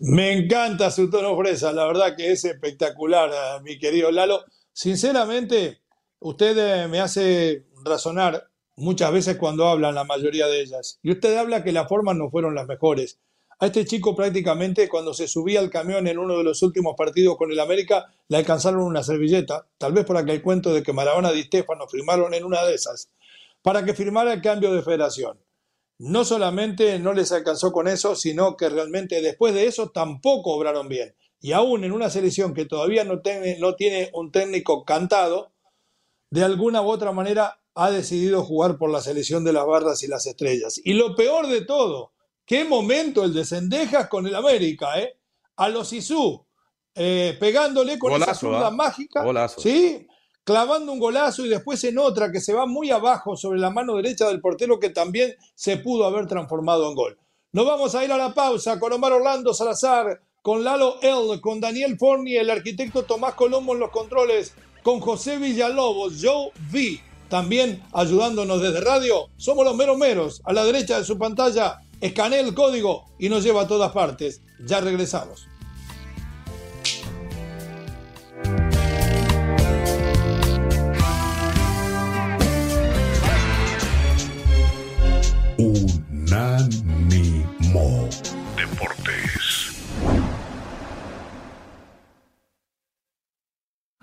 Me 0.01 0.33
encanta 0.35 0.91
su 0.91 1.09
tono 1.09 1.35
fresa, 1.39 1.73
la 1.73 1.87
verdad 1.87 2.15
que 2.15 2.31
es 2.31 2.45
espectacular, 2.45 3.31
eh, 3.33 3.63
mi 3.63 3.79
querido 3.79 4.11
Lalo. 4.11 4.45
Sinceramente, 4.71 5.81
usted 6.19 6.59
eh, 6.59 6.89
me 6.89 7.01
hace 7.01 7.69
razonar 7.83 8.51
muchas 8.77 9.13
veces 9.13 9.37
cuando 9.37 9.67
hablan 9.67 9.95
la 9.95 10.05
mayoría 10.05 10.47
de 10.47 10.61
ellas. 10.61 10.99
Y 11.03 11.13
usted 11.13 11.37
habla 11.37 11.63
que 11.63 11.73
las 11.73 11.89
formas 11.89 12.17
no 12.17 12.31
fueron 12.31 12.55
las 12.55 12.67
mejores. 12.67 13.19
A 13.61 13.67
este 13.67 13.85
chico 13.85 14.17
prácticamente 14.17 14.89
cuando 14.89 15.15
se 15.15 15.29
subía 15.29 15.61
al 15.61 15.71
camión 15.71 16.09
en 16.09 16.19
uno 16.19 16.37
de 16.37 16.45
los 16.45 16.63
últimos 16.63 16.95
partidos 16.97 17.37
con 17.37 17.53
el 17.53 17.61
América 17.61 18.13
le 18.29 18.39
alcanzaron 18.39 18.83
una 18.83 19.03
servilleta, 19.03 19.67
tal 19.79 19.93
vez 19.93 20.05
por 20.05 20.17
aquel 20.17 20.43
cuento 20.43 20.75
de 20.75 20.83
que 20.83 20.93
Maradona 20.93 21.33
y 21.33 21.45
Stefano 21.45 21.87
firmaron 21.87 22.35
en 22.35 22.45
una 22.45 22.65
de 22.65 22.75
esas, 22.75 23.11
para 23.63 23.85
que 23.85 23.95
firmara 23.95 24.33
el 24.33 24.43
cambio 24.43 24.73
de 24.73 24.83
federación. 24.83 25.39
No 25.99 26.25
solamente 26.25 26.99
no 26.99 27.13
les 27.13 27.31
alcanzó 27.31 27.71
con 27.71 27.87
eso, 27.87 28.17
sino 28.17 28.57
que 28.57 28.69
realmente 28.69 29.21
después 29.23 29.55
de 29.55 29.67
eso 29.67 29.91
tampoco 29.91 30.53
obraron 30.53 30.89
bien. 30.89 31.15
Y 31.41 31.53
aún 31.53 31.85
en 31.85 31.93
una 31.93 32.11
selección 32.11 32.55
que 32.55 32.65
todavía 32.65 33.05
no 33.05 33.21
tiene, 33.21 33.59
no 33.61 33.77
tiene 33.77 34.11
un 34.15 34.33
técnico 34.33 34.85
cantado, 34.85 35.53
de 36.31 36.43
alguna 36.43 36.83
u 36.83 36.89
otra 36.89 37.13
manera 37.13 37.61
ha 37.75 37.91
decidido 37.91 38.45
jugar 38.45 38.79
por 38.79 38.91
la 38.91 39.01
selección 39.01 39.45
de 39.45 39.53
las 39.53 39.67
barras 39.67 40.03
y 40.03 40.09
las 40.09 40.27
estrellas. 40.27 40.81
Y 40.85 40.95
lo 40.95 41.17
peor 41.17 41.49
de 41.49 41.65
todo, 41.65 42.13
qué 42.47 42.65
momento 42.65 43.25
el 43.25 43.35
de 43.35 43.45
Cendejas 43.45 44.09
con 44.09 44.27
el 44.27 44.35
América, 44.35 44.99
¿eh? 45.01 45.17
A 45.57 45.69
los 45.69 45.93
Isú, 45.93 46.45
eh, 46.95 47.37
pegándole 47.41 47.99
con 47.99 48.13
esa 48.13 48.35
zurda 48.35 48.69
¿ah? 48.69 48.71
mágica, 48.71 49.25
¿sí? 49.59 50.07
Clavando 50.45 50.93
un 50.93 50.99
golazo 50.99 51.45
y 51.45 51.49
después 51.49 51.83
en 51.85 51.99
otra 51.99 52.31
que 52.31 52.41
se 52.41 52.53
va 52.53 52.67
muy 52.67 52.91
abajo 52.91 53.37
sobre 53.37 53.59
la 53.59 53.71
mano 53.71 53.97
derecha 53.97 54.29
del 54.29 54.41
portero 54.41 54.79
que 54.79 54.91
también 54.91 55.35
se 55.55 55.79
pudo 55.79 56.05
haber 56.05 56.27
transformado 56.27 56.89
en 56.89 56.95
gol. 56.95 57.19
Nos 57.53 57.67
vamos 57.67 57.95
a 57.95 58.05
ir 58.05 58.13
a 58.13 58.19
la 58.19 58.35
pausa 58.35 58.79
con 58.79 58.93
Omar 58.93 59.13
Orlando 59.13 59.55
Salazar, 59.55 60.21
con 60.43 60.63
Lalo 60.63 61.01
L, 61.01 61.41
con 61.41 61.61
Daniel 61.61 61.97
Forni, 61.99 62.37
el 62.37 62.51
arquitecto 62.51 63.05
Tomás 63.05 63.35
Colombo 63.35 63.73
en 63.73 63.81
los 63.81 63.91
controles, 63.91 64.53
con 64.83 65.01
José 65.01 65.39
Villalobos, 65.39 66.21
Joe 66.23 66.51
V 66.71 67.14
también 67.35 67.83
ayudándonos 67.93 68.63
desde 68.63 68.81
radio. 68.81 69.29
Somos 69.39 69.65
los 69.65 69.75
meros 69.75 69.99
meros. 69.99 70.41
A 70.45 70.53
la 70.53 70.65
derecha 70.65 71.01
de 71.01 71.05
su 71.05 71.19
pantalla, 71.19 71.81
escanea 72.01 72.39
el 72.39 72.55
código 72.55 73.07
y 73.19 73.29
nos 73.29 73.43
lleva 73.43 73.63
a 73.63 73.67
todas 73.67 73.91
partes. 73.91 74.41
Ya 74.65 74.81
regresamos. 74.81 75.49
Unánimo 85.59 87.34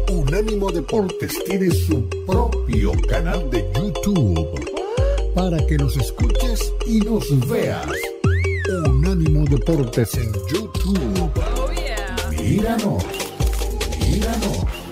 Unánimo 0.09 0.71
Deportes 0.71 1.43
tiene 1.45 1.69
su 1.73 2.09
propio 2.27 2.93
canal 3.09 3.51
de 3.51 3.69
YouTube 3.75 4.49
para 5.35 5.59
que 5.67 5.77
nos 5.77 5.97
escuches 5.97 6.73
y 6.87 7.01
nos 7.01 7.29
veas. 7.49 7.89
Unánimo 8.87 9.45
Deportes 9.45 10.15
en 10.15 10.33
YouTube. 10.33 11.33
Oh, 11.37 11.69
míranos, 12.31 13.05
míranos. 14.01 14.86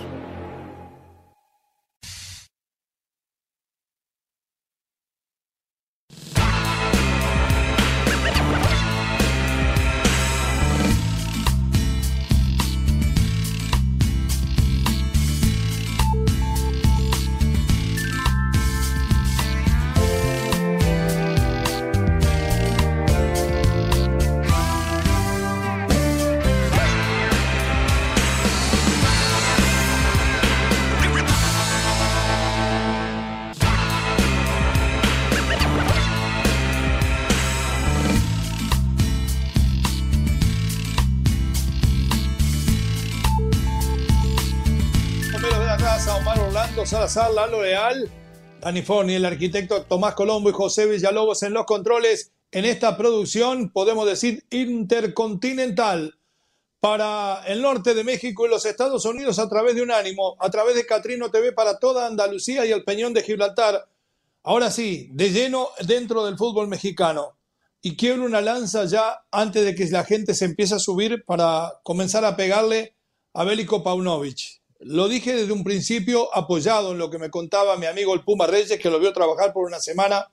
Salazar, 47.08 47.34
Lalo 47.34 47.62
Leal, 47.62 48.10
Dani 48.62 48.80
Forni, 48.80 49.14
el 49.14 49.26
arquitecto 49.26 49.82
Tomás 49.82 50.14
Colombo 50.14 50.48
y 50.48 50.54
José 50.54 50.86
Villalobos 50.86 51.42
en 51.42 51.52
los 51.52 51.66
controles 51.66 52.32
en 52.50 52.64
esta 52.64 52.96
producción, 52.96 53.68
podemos 53.68 54.06
decir, 54.06 54.42
intercontinental 54.48 56.16
para 56.80 57.42
el 57.46 57.60
norte 57.60 57.92
de 57.92 58.04
México 58.04 58.46
y 58.46 58.48
los 58.48 58.64
Estados 58.64 59.04
Unidos 59.04 59.38
a 59.38 59.50
través 59.50 59.74
de 59.74 59.82
un 59.82 59.90
ánimo, 59.90 60.36
a 60.40 60.48
través 60.48 60.76
de 60.76 60.86
Catrino 60.86 61.30
TV 61.30 61.52
para 61.52 61.78
toda 61.78 62.06
Andalucía 62.06 62.64
y 62.64 62.72
el 62.72 62.84
Peñón 62.84 63.12
de 63.12 63.22
Gibraltar. 63.22 63.86
Ahora 64.42 64.70
sí, 64.70 65.10
de 65.12 65.28
lleno 65.28 65.68
dentro 65.86 66.24
del 66.24 66.38
fútbol 66.38 66.68
mexicano. 66.68 67.36
Y 67.82 67.96
quiero 67.96 68.24
una 68.24 68.40
lanza 68.40 68.86
ya 68.86 69.26
antes 69.30 69.62
de 69.62 69.74
que 69.74 69.84
la 69.90 70.04
gente 70.04 70.32
se 70.32 70.46
empiece 70.46 70.76
a 70.76 70.78
subir 70.78 71.22
para 71.26 71.80
comenzar 71.82 72.24
a 72.24 72.34
pegarle 72.34 72.94
a 73.34 73.44
Bélico 73.44 73.82
Paunovic. 73.82 74.63
Lo 74.86 75.08
dije 75.08 75.34
desde 75.34 75.54
un 75.54 75.64
principio, 75.64 76.28
apoyado 76.36 76.92
en 76.92 76.98
lo 76.98 77.08
que 77.08 77.18
me 77.18 77.30
contaba 77.30 77.78
mi 77.78 77.86
amigo 77.86 78.12
el 78.12 78.22
Puma 78.22 78.46
Reyes, 78.46 78.78
que 78.78 78.90
lo 78.90 79.00
vio 79.00 79.14
trabajar 79.14 79.54
por 79.54 79.64
una 79.64 79.80
semana. 79.80 80.30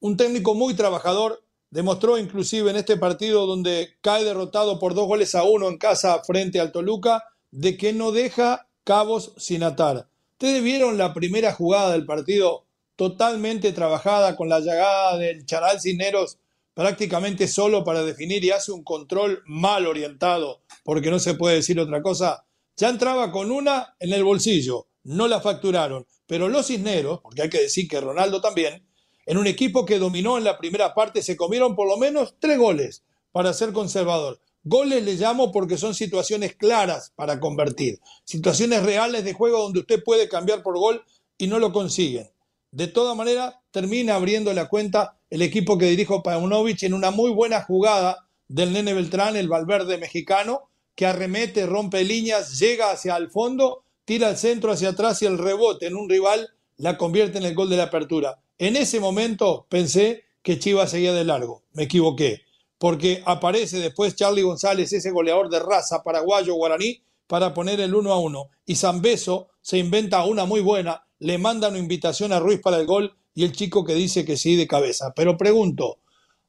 Un 0.00 0.16
técnico 0.16 0.54
muy 0.54 0.72
trabajador, 0.72 1.44
demostró 1.68 2.16
inclusive 2.16 2.70
en 2.70 2.76
este 2.76 2.96
partido 2.96 3.44
donde 3.44 3.90
cae 4.00 4.24
derrotado 4.24 4.78
por 4.78 4.94
dos 4.94 5.06
goles 5.06 5.34
a 5.34 5.42
uno 5.42 5.68
en 5.68 5.76
casa 5.76 6.22
frente 6.24 6.60
al 6.60 6.72
Toluca, 6.72 7.24
de 7.50 7.76
que 7.76 7.92
no 7.92 8.10
deja 8.10 8.68
cabos 8.84 9.34
sin 9.36 9.62
atar. 9.62 10.08
Ustedes 10.32 10.64
vieron 10.64 10.96
la 10.96 11.12
primera 11.12 11.52
jugada 11.52 11.92
del 11.92 12.06
partido, 12.06 12.64
totalmente 12.96 13.70
trabajada 13.72 14.34
con 14.34 14.48
la 14.48 14.60
llegada 14.60 15.18
del 15.18 15.44
Charal 15.44 15.78
Cineros 15.78 16.38
prácticamente 16.72 17.48
solo 17.48 17.84
para 17.84 18.02
definir 18.02 18.42
y 18.44 18.50
hace 18.50 18.72
un 18.72 18.82
control 18.82 19.42
mal 19.44 19.86
orientado, 19.86 20.62
porque 20.84 21.10
no 21.10 21.18
se 21.18 21.34
puede 21.34 21.56
decir 21.56 21.78
otra 21.78 22.00
cosa, 22.00 22.44
ya 22.76 22.88
entraba 22.88 23.30
con 23.30 23.50
una 23.50 23.96
en 24.00 24.12
el 24.12 24.24
bolsillo, 24.24 24.88
no 25.04 25.28
la 25.28 25.40
facturaron, 25.40 26.06
pero 26.26 26.48
los 26.48 26.66
Cisneros, 26.66 27.20
porque 27.20 27.42
hay 27.42 27.50
que 27.50 27.60
decir 27.60 27.88
que 27.88 28.00
Ronaldo 28.00 28.40
también, 28.40 28.86
en 29.26 29.38
un 29.38 29.46
equipo 29.46 29.84
que 29.84 29.98
dominó 29.98 30.38
en 30.38 30.44
la 30.44 30.58
primera 30.58 30.94
parte 30.94 31.22
se 31.22 31.36
comieron 31.36 31.74
por 31.76 31.88
lo 31.88 31.96
menos 31.96 32.34
tres 32.38 32.58
goles 32.58 33.04
para 33.32 33.52
ser 33.52 33.72
conservador. 33.72 34.40
Goles 34.62 35.02
le 35.04 35.14
llamo 35.14 35.52
porque 35.52 35.76
son 35.76 35.94
situaciones 35.94 36.56
claras 36.56 37.12
para 37.16 37.38
convertir, 37.38 38.00
situaciones 38.24 38.82
reales 38.82 39.24
de 39.24 39.34
juego 39.34 39.60
donde 39.60 39.80
usted 39.80 40.02
puede 40.02 40.28
cambiar 40.28 40.62
por 40.62 40.78
gol 40.78 41.04
y 41.36 41.46
no 41.46 41.58
lo 41.58 41.72
consiguen. 41.72 42.30
De 42.70 42.88
toda 42.88 43.14
manera, 43.14 43.62
termina 43.70 44.16
abriendo 44.16 44.52
la 44.52 44.68
cuenta 44.68 45.18
el 45.30 45.42
equipo 45.42 45.78
que 45.78 45.86
dirijo 45.86 46.22
Paunovic 46.22 46.82
en 46.82 46.94
una 46.94 47.10
muy 47.10 47.30
buena 47.30 47.62
jugada 47.62 48.26
del 48.48 48.72
Nene 48.72 48.94
Beltrán, 48.94 49.36
el 49.36 49.48
Valverde 49.48 49.98
mexicano, 49.98 50.70
que 50.94 51.06
arremete, 51.06 51.66
rompe 51.66 52.04
líneas, 52.04 52.58
llega 52.58 52.90
hacia 52.90 53.16
el 53.16 53.30
fondo, 53.30 53.84
tira 54.04 54.30
el 54.30 54.36
centro 54.36 54.72
hacia 54.72 54.90
atrás 54.90 55.22
y 55.22 55.26
el 55.26 55.38
rebote 55.38 55.86
en 55.86 55.96
un 55.96 56.08
rival 56.08 56.50
la 56.76 56.98
convierte 56.98 57.38
en 57.38 57.44
el 57.44 57.54
gol 57.54 57.70
de 57.70 57.76
la 57.76 57.84
apertura. 57.84 58.40
En 58.58 58.76
ese 58.76 59.00
momento 59.00 59.66
pensé 59.68 60.24
que 60.42 60.58
Chivas 60.58 60.90
seguía 60.90 61.12
de 61.12 61.24
largo. 61.24 61.64
Me 61.72 61.84
equivoqué, 61.84 62.42
porque 62.78 63.22
aparece 63.24 63.78
después 63.78 64.14
Charlie 64.14 64.42
González, 64.42 64.92
ese 64.92 65.10
goleador 65.10 65.48
de 65.48 65.60
raza 65.60 66.02
paraguayo 66.02 66.54
guaraní, 66.54 67.02
para 67.26 67.54
poner 67.54 67.80
el 67.80 67.94
1 67.94 68.12
a 68.12 68.20
1. 68.20 68.50
Y 68.66 68.76
Zambeso 68.76 69.48
se 69.60 69.78
inventa 69.78 70.24
una 70.24 70.44
muy 70.44 70.60
buena, 70.60 71.06
le 71.18 71.38
manda 71.38 71.68
una 71.68 71.78
invitación 71.78 72.32
a 72.32 72.40
Ruiz 72.40 72.60
para 72.60 72.76
el 72.76 72.86
gol 72.86 73.16
y 73.34 73.44
el 73.44 73.52
chico 73.52 73.84
que 73.84 73.94
dice 73.94 74.24
que 74.24 74.36
sí 74.36 74.56
de 74.56 74.66
cabeza. 74.66 75.12
Pero 75.16 75.36
pregunto, 75.36 76.00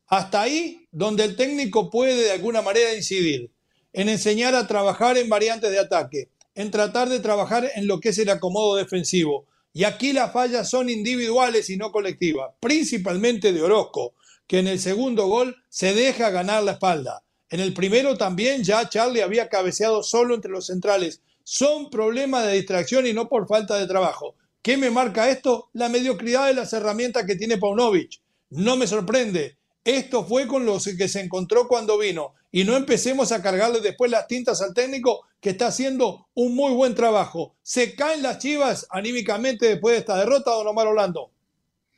hasta 0.07 0.41
ahí 0.41 0.87
donde 0.91 1.23
el 1.23 1.35
técnico 1.35 1.89
puede 1.89 2.23
de 2.23 2.31
alguna 2.31 2.61
manera 2.61 2.93
incidir, 2.93 3.51
en 3.95 4.09
enseñar 4.09 4.53
a 4.55 4.67
trabajar 4.67 5.17
en 5.17 5.29
variantes 5.29 5.71
de 5.71 5.79
ataque, 5.79 6.27
en 6.53 6.69
tratar 6.69 7.07
de 7.07 7.21
trabajar 7.21 7.71
en 7.75 7.87
lo 7.87 8.01
que 8.01 8.09
es 8.09 8.17
el 8.17 8.29
acomodo 8.29 8.75
defensivo. 8.75 9.45
Y 9.71 9.85
aquí 9.85 10.11
las 10.11 10.33
fallas 10.33 10.69
son 10.69 10.89
individuales 10.89 11.69
y 11.69 11.77
no 11.77 11.93
colectivas, 11.93 12.51
principalmente 12.59 13.53
de 13.53 13.61
Orozco, 13.61 14.13
que 14.47 14.59
en 14.59 14.67
el 14.67 14.79
segundo 14.79 15.27
gol 15.27 15.55
se 15.69 15.93
deja 15.93 16.29
ganar 16.29 16.63
la 16.63 16.73
espalda. 16.73 17.23
En 17.49 17.61
el 17.61 17.73
primero 17.73 18.17
también 18.17 18.65
ya 18.65 18.89
Charlie 18.89 19.21
había 19.21 19.47
cabeceado 19.47 20.03
solo 20.03 20.35
entre 20.35 20.51
los 20.51 20.67
centrales. 20.67 21.21
Son 21.45 21.89
problemas 21.89 22.45
de 22.45 22.53
distracción 22.53 23.07
y 23.07 23.13
no 23.13 23.29
por 23.29 23.47
falta 23.47 23.79
de 23.79 23.87
trabajo. 23.87 24.35
¿Qué 24.61 24.75
me 24.75 24.89
marca 24.89 25.29
esto? 25.29 25.69
La 25.71 25.87
mediocridad 25.87 26.47
de 26.47 26.53
las 26.53 26.73
herramientas 26.73 27.25
que 27.25 27.37
tiene 27.37 27.57
Paunovic. 27.57 28.19
No 28.49 28.75
me 28.75 28.87
sorprende. 28.87 29.55
Esto 29.85 30.25
fue 30.25 30.47
con 30.47 30.65
los 30.65 30.83
que 30.83 31.07
se 31.07 31.21
encontró 31.21 31.67
cuando 31.67 31.97
vino. 31.97 32.33
Y 32.55 32.63
no 32.63 32.77
empecemos 32.77 33.33
a 33.33 33.41
cargarle 33.41 33.81
después 33.81 34.09
las 34.09 34.27
tintas 34.27 34.61
al 34.61 34.73
técnico 34.73 35.25
que 35.41 35.49
está 35.49 35.67
haciendo 35.67 36.27
un 36.33 36.55
muy 36.55 36.73
buen 36.73 36.95
trabajo. 36.95 37.55
¿Se 37.61 37.95
caen 37.95 38.23
las 38.23 38.37
chivas 38.39 38.87
anímicamente 38.89 39.65
después 39.67 39.93
de 39.95 39.99
esta 39.99 40.17
derrota, 40.17 40.51
don 40.51 40.67
Omar 40.67 40.87
Orlando? 40.87 41.31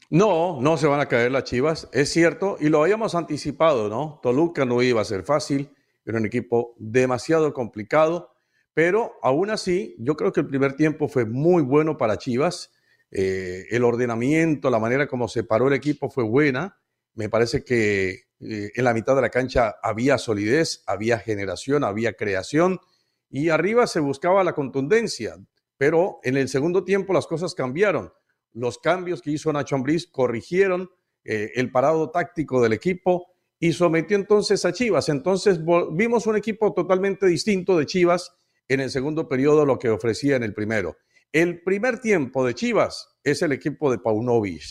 No, 0.10 0.60
no 0.60 0.78
se 0.78 0.88
van 0.88 1.00
a 1.00 1.08
caer 1.08 1.32
las 1.32 1.44
chivas, 1.44 1.88
es 1.92 2.10
cierto, 2.10 2.58
y 2.60 2.70
lo 2.70 2.82
habíamos 2.82 3.14
anticipado, 3.14 3.88
¿no? 3.88 4.20
Toluca 4.24 4.66
no 4.66 4.82
iba 4.82 5.02
a 5.02 5.06
ser 5.06 5.24
fácil, 5.24 5.70
era 6.06 6.18
un 6.18 6.26
equipo 6.26 6.74
demasiado 6.78 7.54
complicado 7.54 8.32
pero 8.78 9.14
aún 9.24 9.50
así, 9.50 9.96
yo 9.98 10.16
creo 10.16 10.32
que 10.32 10.42
el 10.42 10.46
primer 10.46 10.76
tiempo 10.76 11.08
fue 11.08 11.26
muy 11.26 11.64
bueno 11.64 11.98
para 11.98 12.20
Chivas. 12.20 12.72
Eh, 13.10 13.66
el 13.72 13.84
ordenamiento, 13.84 14.70
la 14.70 14.78
manera 14.78 15.08
como 15.08 15.28
se 15.28 15.44
paró 15.44 15.68
el 15.68 15.74
equipo 15.74 16.12
fue 16.12 16.24
buena. 16.24 16.78
Me 17.18 17.30
parece 17.30 17.64
que 17.64 18.28
eh, 18.40 18.72
en 18.76 18.84
la 18.84 18.94
mitad 18.94 19.16
de 19.16 19.24
la 19.24 19.32
cancha 19.32 19.78
había 19.82 20.20
solidez, 20.20 20.84
había 20.86 21.18
generación, 21.18 21.84
había 21.84 22.14
creación 22.14 22.80
y 23.28 23.50
arriba 23.50 23.88
se 23.88 24.00
buscaba 24.00 24.44
la 24.44 24.54
contundencia. 24.54 25.36
Pero 25.78 26.20
en 26.22 26.38
el 26.38 26.48
segundo 26.48 26.84
tiempo 26.84 27.14
las 27.14 27.26
cosas 27.26 27.56
cambiaron. 27.56 28.14
Los 28.54 28.78
cambios 28.78 29.24
que 29.24 29.32
hizo 29.32 29.52
Nacho 29.52 29.76
Ambriz 29.76 30.06
corrigieron 30.06 30.92
eh, 31.24 31.54
el 31.56 31.72
parado 31.72 32.12
táctico 32.12 32.62
del 32.62 32.74
equipo 32.74 33.26
y 33.60 33.74
sometió 33.74 34.16
entonces 34.16 34.64
a 34.64 34.72
Chivas. 34.72 35.10
Entonces 35.10 35.60
vimos 35.94 36.28
un 36.28 36.38
equipo 36.38 36.72
totalmente 36.72 37.26
distinto 37.26 37.80
de 37.80 37.88
Chivas 37.88 38.32
en 38.68 38.80
el 38.80 38.92
segundo 38.92 39.28
periodo 39.28 39.66
lo 39.66 39.80
que 39.80 39.90
ofrecía 39.90 40.36
en 40.36 40.44
el 40.44 40.54
primero. 40.54 40.98
El 41.32 41.64
primer 41.64 41.98
tiempo 41.98 42.46
de 42.46 42.54
Chivas 42.54 43.18
es 43.24 43.42
el 43.42 43.54
equipo 43.54 43.90
de 43.90 43.98
Paunovic. 43.98 44.62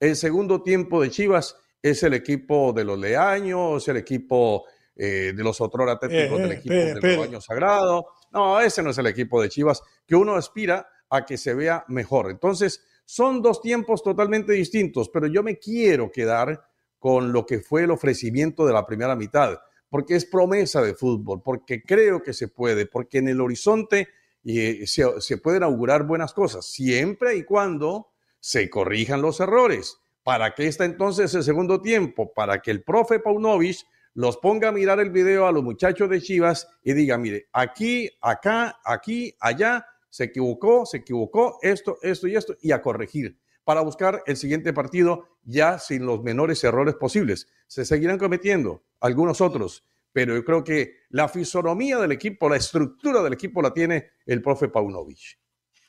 El 0.00 0.16
segundo 0.16 0.64
tiempo 0.64 1.00
de 1.00 1.10
Chivas 1.10 1.54
es 1.82 2.02
el 2.04 2.14
equipo 2.14 2.72
de 2.72 2.84
los 2.84 2.98
Leaños, 2.98 3.86
el 3.88 3.96
equipo 3.96 4.64
eh, 4.94 5.32
de 5.34 5.42
los 5.42 5.60
Otrora 5.60 5.98
técnicos 5.98 6.38
del 6.38 6.52
eh, 6.52 6.54
equipo 6.54 6.74
de 6.74 7.16
los 7.16 7.26
Años 7.26 7.44
Sagrado. 7.44 8.06
No, 8.30 8.60
ese 8.60 8.82
no 8.82 8.90
es 8.90 8.98
el 8.98 9.06
equipo 9.08 9.42
de 9.42 9.48
Chivas, 9.48 9.82
que 10.06 10.14
uno 10.14 10.36
aspira 10.36 10.88
a 11.10 11.26
que 11.26 11.36
se 11.36 11.54
vea 11.54 11.84
mejor. 11.88 12.30
Entonces, 12.30 12.84
son 13.04 13.42
dos 13.42 13.60
tiempos 13.60 14.02
totalmente 14.02 14.52
distintos, 14.52 15.10
pero 15.10 15.26
yo 15.26 15.42
me 15.42 15.58
quiero 15.58 16.10
quedar 16.10 16.64
con 16.98 17.32
lo 17.32 17.44
que 17.44 17.60
fue 17.60 17.82
el 17.82 17.90
ofrecimiento 17.90 18.64
de 18.64 18.72
la 18.72 18.86
primera 18.86 19.16
mitad 19.16 19.58
porque 19.92 20.16
es 20.16 20.24
promesa 20.24 20.80
de 20.80 20.94
fútbol, 20.94 21.42
porque 21.44 21.82
creo 21.82 22.22
que 22.22 22.32
se 22.32 22.48
puede, 22.48 22.86
porque 22.86 23.18
en 23.18 23.28
el 23.28 23.42
horizonte 23.42 24.08
eh, 24.42 24.86
se, 24.86 25.20
se, 25.20 25.36
pueden 25.36 25.64
augurar 25.64 26.06
buenas 26.06 26.32
cosas, 26.32 26.64
siempre 26.64 27.36
y 27.36 27.44
cuando 27.44 28.10
se 28.40 28.70
corrijan 28.70 29.20
los 29.20 29.40
errores. 29.40 29.98
¿Para 30.22 30.54
qué 30.54 30.68
está 30.68 30.84
entonces 30.84 31.34
el 31.34 31.42
segundo 31.42 31.80
tiempo? 31.80 32.32
Para 32.32 32.62
que 32.62 32.70
el 32.70 32.84
profe 32.84 33.18
Paunovic 33.18 33.78
los 34.14 34.36
ponga 34.36 34.68
a 34.68 34.72
mirar 34.72 35.00
el 35.00 35.10
video 35.10 35.46
a 35.46 35.52
los 35.52 35.64
muchachos 35.64 36.08
de 36.08 36.20
Chivas 36.20 36.68
y 36.84 36.92
diga, 36.92 37.18
mire, 37.18 37.48
aquí, 37.52 38.08
acá, 38.20 38.78
aquí, 38.84 39.34
allá, 39.40 39.86
se 40.10 40.24
equivocó, 40.24 40.86
se 40.86 40.98
equivocó, 40.98 41.58
esto, 41.62 41.98
esto 42.02 42.28
y 42.28 42.36
esto, 42.36 42.54
y 42.60 42.72
a 42.72 42.82
corregir 42.82 43.38
para 43.64 43.80
buscar 43.80 44.22
el 44.26 44.36
siguiente 44.36 44.72
partido 44.72 45.28
ya 45.44 45.78
sin 45.78 46.06
los 46.06 46.22
menores 46.22 46.62
errores 46.64 46.94
posibles. 46.94 47.48
Se 47.66 47.84
seguirán 47.84 48.18
cometiendo 48.18 48.84
algunos 49.00 49.40
otros, 49.40 49.84
pero 50.12 50.34
yo 50.34 50.44
creo 50.44 50.62
que 50.62 50.98
la 51.10 51.28
fisonomía 51.28 51.98
del 51.98 52.12
equipo, 52.12 52.48
la 52.48 52.56
estructura 52.56 53.22
del 53.22 53.32
equipo 53.32 53.62
la 53.62 53.72
tiene 53.72 54.10
el 54.26 54.42
profe 54.42 54.68
Paunovic. 54.68 55.38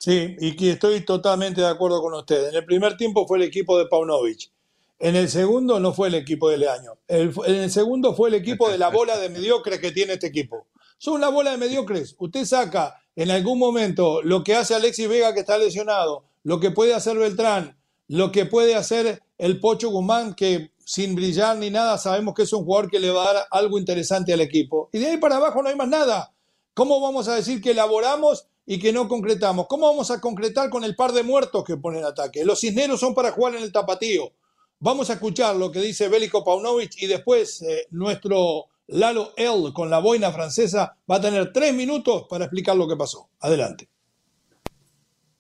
Sí, 0.04 0.36
y 0.38 0.68
estoy 0.68 1.00
totalmente 1.06 1.62
de 1.62 1.68
acuerdo 1.68 2.02
con 2.02 2.14
usted. 2.14 2.50
En 2.50 2.56
el 2.56 2.66
primer 2.66 2.98
tiempo 2.98 3.26
fue 3.26 3.38
el 3.38 3.46
equipo 3.46 3.78
de 3.78 3.86
Paunovic. 3.86 4.52
En 5.00 5.16
el 5.16 5.30
segundo 5.30 5.80
no 5.80 5.94
fue 5.94 6.10
el 6.10 6.16
equipo 6.16 6.50
de 6.50 6.58
Leaño. 6.58 6.98
en 7.08 7.56
el 7.56 7.72
segundo 7.72 8.14
fue 8.14 8.28
el 8.28 8.36
equipo 8.36 8.70
de 8.70 8.78
la 8.78 8.90
bola 8.90 9.18
de 9.18 9.30
mediocres 9.30 9.80
que 9.80 9.94
tiene 9.94 10.12
este 10.12 10.28
equipo. 10.28 10.68
Son 10.98 11.14
una 11.14 11.30
bola 11.30 11.52
de 11.52 11.58
mediocres. 11.58 12.18
Usted 12.20 12.44
saca 12.44 13.02
en 13.16 13.32
algún 13.32 13.58
momento 13.58 14.22
lo 14.24 14.44
que 14.44 14.56
hace 14.56 14.76
Alexis 14.76 15.08
Vega 15.08 15.34
que 15.34 15.40
está 15.40 15.58
lesionado, 15.58 16.26
lo 16.44 16.60
que 16.60 16.72
puede 16.72 16.94
hacer 16.94 17.18
Beltrán, 17.18 17.78
lo 18.10 18.34
que 18.34 18.46
puede 18.46 18.76
hacer 18.76 19.24
el 19.38 19.62
Pocho 19.62 19.90
Guzmán, 19.90 20.34
que 20.34 20.72
sin 20.84 21.16
brillar 21.16 21.56
ni 21.56 21.70
nada 21.70 21.98
sabemos 21.98 22.34
que 22.34 22.42
es 22.42 22.52
un 22.52 22.66
jugador 22.66 22.92
que 22.92 23.00
le 23.00 23.10
va 23.10 23.30
a 23.30 23.34
dar 23.36 23.48
algo 23.52 23.80
interesante 23.80 24.34
al 24.34 24.42
equipo. 24.42 24.90
Y 24.92 25.00
de 25.00 25.12
ahí 25.12 25.18
para 25.18 25.38
abajo 25.38 25.64
no 25.64 25.70
hay 25.70 25.78
más 25.78 25.88
nada. 25.88 26.34
¿Cómo 26.74 27.00
vamos 27.00 27.30
a 27.30 27.36
decir 27.36 27.62
que 27.62 27.72
elaboramos 27.72 28.48
y 28.66 28.80
que 28.80 28.94
no 28.94 29.08
concretamos? 29.08 29.68
¿Cómo 29.68 29.88
vamos 29.88 30.12
a 30.12 30.22
concretar 30.22 30.70
con 30.70 30.84
el 30.84 30.96
par 30.96 31.12
de 31.12 31.24
muertos 31.24 31.64
que 31.64 31.78
pone 31.78 32.00
en 32.00 32.06
ataque? 32.06 32.46
Los 32.46 32.60
cisneros 32.60 33.00
son 33.00 33.14
para 33.14 33.32
jugar 33.32 33.56
en 33.56 33.64
el 33.64 33.72
tapatío. 33.72 34.32
Vamos 34.80 35.10
a 35.10 35.14
escuchar 35.14 35.56
lo 35.56 35.72
que 35.72 35.80
dice 35.80 36.10
Bélico 36.10 36.44
Paunovic 36.44 37.02
y 37.02 37.08
después 37.08 37.62
eh, 37.62 37.88
nuestro 37.92 38.68
Lalo 38.88 39.34
L 39.38 39.72
con 39.74 39.90
la 39.90 40.00
boina 40.00 40.32
francesa 40.32 40.98
va 41.10 41.16
a 41.16 41.22
tener 41.22 41.54
tres 41.54 41.74
minutos 41.74 42.26
para 42.30 42.46
explicar 42.46 42.76
lo 42.76 42.88
que 42.88 42.98
pasó. 42.98 43.30
Adelante. 43.40 43.88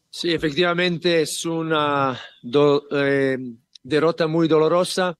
Sí, 0.09 0.31
efectivamente 0.31 1.23
es 1.23 1.43
una 1.45 2.19
eh, 2.91 3.37
derrota 3.81 4.27
muy 4.27 4.47
dolorosa, 4.47 5.17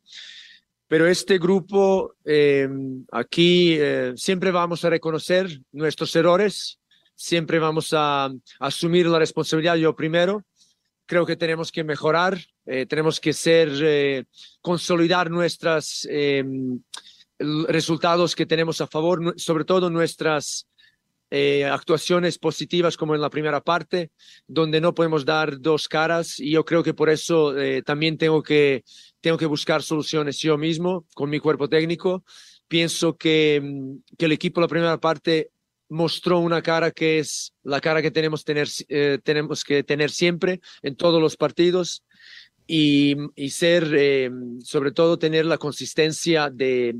pero 0.87 1.07
este 1.07 1.39
grupo 1.39 2.13
eh, 2.23 2.69
aquí 3.11 3.75
eh, 3.79 4.13
siempre 4.15 4.51
vamos 4.51 4.85
a 4.85 4.91
reconocer 4.91 5.61
nuestros 5.71 6.15
errores, 6.15 6.79
siempre 7.23 7.57
vamos 7.59 7.93
a, 7.93 8.29
asumir 8.59 9.05
la 9.05 9.19
responsabilidad 9.19 9.75
yo 9.75 9.95
primero. 9.95 10.43
Creo 11.05 11.25
que 11.25 11.35
tenemos 11.35 11.71
que 11.71 11.83
mejorar, 11.83 12.37
tenemos 12.87 13.19
que 13.19 13.33
ser, 13.33 14.25
consolidar 14.61 15.29
nuestros 15.29 16.07
resultados 17.37 18.35
que 18.35 18.45
tenemos 18.45 18.79
a 18.79 18.87
favor, 18.87 19.33
sobre 19.37 19.65
todo 19.65 19.89
nuestras 19.89 20.65
eh, 21.35 21.65
actuaciones 21.65 22.37
positivas 22.37 22.95
como 22.95 23.15
en 23.15 23.21
la 23.21 23.31
primera 23.31 23.59
parte, 23.59 24.11
donde 24.45 24.79
no 24.79 24.93
podemos 24.93 25.25
dar 25.25 25.59
dos 25.59 25.87
caras 25.87 26.39
y 26.39 26.51
yo 26.51 26.63
creo 26.63 26.83
que 26.83 26.93
por 26.93 27.09
eso 27.09 27.57
eh, 27.57 27.81
también 27.81 28.19
tengo 28.19 28.43
que, 28.43 28.83
tengo 29.19 29.35
que 29.35 29.47
buscar 29.47 29.81
soluciones 29.81 30.37
yo 30.37 30.59
mismo 30.59 31.07
con 31.15 31.31
mi 31.31 31.39
cuerpo 31.39 31.67
técnico. 31.67 32.23
Pienso 32.67 33.17
que, 33.17 33.59
mm, 33.63 34.15
que 34.15 34.25
el 34.25 34.31
equipo 34.31 34.61
la 34.61 34.67
primera 34.67 34.99
parte 34.99 35.49
mostró 35.93 36.39
una 36.39 36.61
cara 36.61 36.91
que 36.91 37.19
es 37.19 37.53
la 37.63 37.79
cara 37.79 38.01
que 38.01 38.11
tenemos, 38.11 38.43
tener, 38.43 38.67
eh, 38.89 39.19
tenemos 39.23 39.63
que 39.63 39.83
tener 39.83 40.09
siempre 40.09 40.59
en 40.81 40.95
todos 40.95 41.21
los 41.21 41.37
partidos. 41.37 42.03
y, 42.65 43.15
ser, 43.49 43.93
eh, 43.93 44.31
sobre 44.63 44.93
todo, 44.93 45.19
tener 45.19 45.45
la 45.45 45.57
consistencia 45.57 46.49
de, 46.49 46.95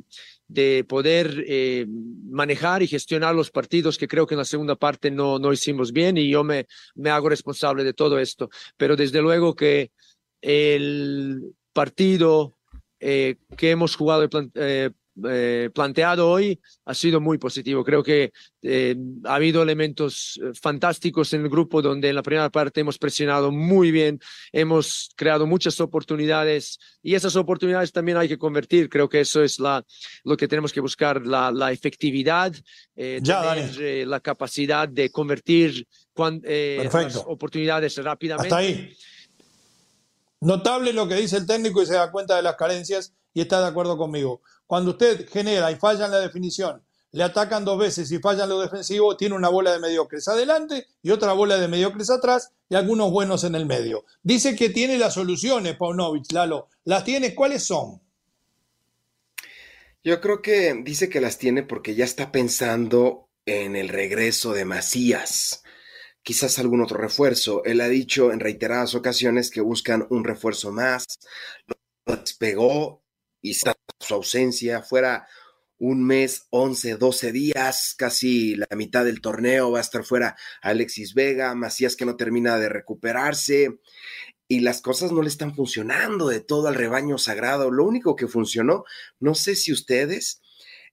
de 0.48 0.84
poder 0.88 1.44
eh, 1.48 1.86
manejar 1.88 2.84
y 2.84 2.88
gestionar 2.88 3.34
los 3.34 3.50
partidos 3.50 3.98
que 3.98 4.08
creo 4.08 4.28
que 4.28 4.36
en 4.36 4.40
la 4.40 4.46
segunda 4.46 4.76
parte 4.76 5.10
no, 5.10 5.40
no 5.40 5.54
hicimos 5.54 5.94
bien 5.94 6.18
y 6.18 6.30
yo 6.30 6.44
me, 6.44 6.68
me 6.96 7.10
hago 7.10 7.30
responsable 7.30 7.84
de 7.84 7.94
todo 7.94 8.20
esto. 8.20 8.50
Pero 8.78 8.96
desde 8.96 9.22
luego 9.22 9.56
que 9.56 9.92
el 10.42 11.56
partido 11.72 12.58
eh, 13.00 13.38
que 13.58 13.72
hemos 13.72 13.96
jugado 13.96 14.30
eh, 14.56 14.92
eh, 15.30 15.70
planteado 15.74 16.30
hoy 16.30 16.60
ha 16.86 16.94
sido 16.94 17.22
muy 17.22 17.38
positivo. 17.38 17.84
Creo 17.84 18.02
que 18.02 18.32
eh, 18.64 18.96
ha 19.26 19.36
habido 19.36 19.62
elementos 19.62 20.40
eh, 20.44 20.52
fantásticos 20.60 21.34
en 21.34 21.42
el 21.42 21.50
grupo 21.50 21.82
donde 21.82 22.10
en 22.10 22.16
la 22.16 22.24
primera 22.24 22.50
parte 22.50 22.82
hemos 22.82 22.98
presionado 22.98 23.52
muy 23.52 23.92
bien, 23.92 24.20
hemos 24.52 25.12
creado 25.16 25.46
muchas 25.46 25.80
oportunidades 25.80 26.80
y 27.04 27.14
esas 27.14 27.36
oportunidades 27.36 27.92
también 27.92 28.18
hay 28.18 28.28
que 28.28 28.40
convertir. 28.40 28.90
Creo 28.90 29.08
que 29.08 29.20
eso 29.20 29.44
es 29.44 29.60
la, 29.60 29.86
lo 30.24 30.36
que 30.36 30.48
tenemos 30.48 30.74
que 30.74 30.82
buscar, 30.82 31.26
la, 31.26 31.52
la 31.52 31.72
efectividad, 31.72 32.54
tener, 32.96 34.08
la 34.08 34.20
capacidad 34.20 34.90
de 34.90 35.12
convertir 35.12 35.88
las 36.16 37.18
oportunidades 37.18 37.98
rápidamente. 37.98 38.48
Hasta 38.48 38.58
ahí. 38.58 38.96
Notable 40.44 40.92
lo 40.92 41.08
que 41.08 41.16
dice 41.16 41.38
el 41.38 41.48
técnico 41.48 41.82
y 41.82 41.86
se 41.86 41.94
da 41.94 42.12
cuenta 42.12 42.36
de 42.36 42.42
las 42.42 42.58
carencias 42.58 43.14
y 43.34 43.40
está 43.40 43.62
de 43.62 43.68
acuerdo 43.68 43.98
conmigo. 43.98 44.42
Cuando 44.68 44.92
usted 44.92 45.28
genera 45.30 45.72
y 45.72 45.78
falla 45.78 46.06
en 46.06 46.12
la 46.12 46.20
definición, 46.20 46.84
le 47.12 47.24
atacan 47.24 47.64
dos 47.64 47.80
veces 47.80 48.12
y 48.12 48.20
falla 48.20 48.44
en 48.44 48.50
lo 48.50 48.60
defensivo, 48.60 49.16
tiene 49.16 49.36
una 49.36 49.48
bola 49.48 49.72
de 49.72 49.80
mediocres 49.80 50.28
adelante 50.28 50.88
y 51.02 51.12
otra 51.12 51.32
bola 51.32 51.58
de 51.58 51.70
mediocres 51.70 52.10
atrás 52.10 52.52
y 52.68 52.76
algunos 52.76 53.10
buenos 53.10 53.46
en 53.46 53.56
el 53.56 53.66
medio. 53.66 54.04
Dice 54.22 54.54
que 54.56 54.70
tiene 54.70 54.98
las 54.98 55.14
soluciones, 55.14 55.78
Paunovic, 55.78 56.30
Lalo. 56.34 56.68
¿Las 56.84 57.06
tiene? 57.06 57.34
¿Cuáles 57.34 57.64
son? 57.64 58.02
Yo 60.04 60.20
creo 60.20 60.42
que 60.42 60.74
dice 60.84 61.08
que 61.08 61.22
las 61.22 61.38
tiene 61.38 61.64
porque 61.64 61.96
ya 61.96 62.04
está 62.04 62.34
pensando 62.34 63.30
en 63.46 63.78
el 63.78 63.88
regreso 63.88 64.52
de 64.52 64.66
Macías. 64.66 65.63
Quizás 66.24 66.58
algún 66.58 66.82
otro 66.82 66.98
refuerzo. 66.98 67.64
Él 67.66 67.82
ha 67.82 67.90
dicho 67.90 68.32
en 68.32 68.40
reiteradas 68.40 68.96
ocasiones 68.96 69.52
que 69.52 69.62
buscan 69.62 70.08
un 70.10 70.24
refuerzo 70.24 70.72
más. 70.72 71.06
Lo 71.68 72.16
despegó 72.16 73.04
y 73.42 73.52
está 73.52 73.76
su 74.00 74.14
ausencia, 74.14 74.82
fuera 74.82 75.28
un 75.78 76.02
mes, 76.06 76.48
11, 76.50 76.96
12 76.96 77.32
días, 77.34 77.94
casi 77.98 78.56
la 78.56 78.68
mitad 78.74 79.04
del 79.04 79.20
torneo, 79.20 79.72
va 79.72 79.80
a 79.80 79.82
estar 79.82 80.06
fuera 80.06 80.38
Alexis 80.62 81.14
Vega, 81.14 81.54
Macías 81.56 81.98
que 81.98 82.06
no 82.06 82.16
termina 82.16 82.58
de 82.58 82.70
recuperarse 82.70 83.80
y 84.48 84.62
las 84.62 84.82
cosas 84.82 85.12
no 85.12 85.22
le 85.22 85.28
están 85.28 85.56
funcionando 85.56 86.30
de 86.30 86.40
todo 86.40 86.68
al 86.68 86.76
rebaño 86.76 87.18
sagrado. 87.18 87.72
Lo 87.72 87.86
único 87.86 88.16
que 88.16 88.28
funcionó, 88.28 88.86
no 89.20 89.36
sé 89.36 89.56
si 89.56 89.74
ustedes, 89.74 90.42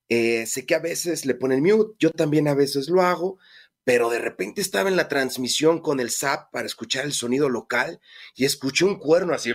eh, 0.09 0.47
sé 0.47 0.67
que 0.67 0.75
a 0.75 0.81
veces 0.81 1.25
le 1.25 1.35
ponen 1.35 1.63
mute, 1.63 1.95
yo 1.99 2.11
también 2.11 2.49
a 2.49 2.55
veces 2.55 2.89
lo 2.89 3.03
hago, 3.03 3.39
pero 3.85 4.11
de 4.11 4.19
repente 4.19 4.61
estaba 4.61 4.89
en 4.89 4.97
la 4.97 5.09
transmisión 5.09 5.81
con 5.81 6.01
el 6.01 6.11
SAP 6.11 6.51
para 6.53 6.67
escuchar 6.67 7.05
el 7.05 7.13
sonido 7.13 7.49
local 7.49 8.01
y 8.35 8.45
escuché 8.45 8.85
un 8.85 8.99
cuerno 8.99 9.35
así 9.35 9.53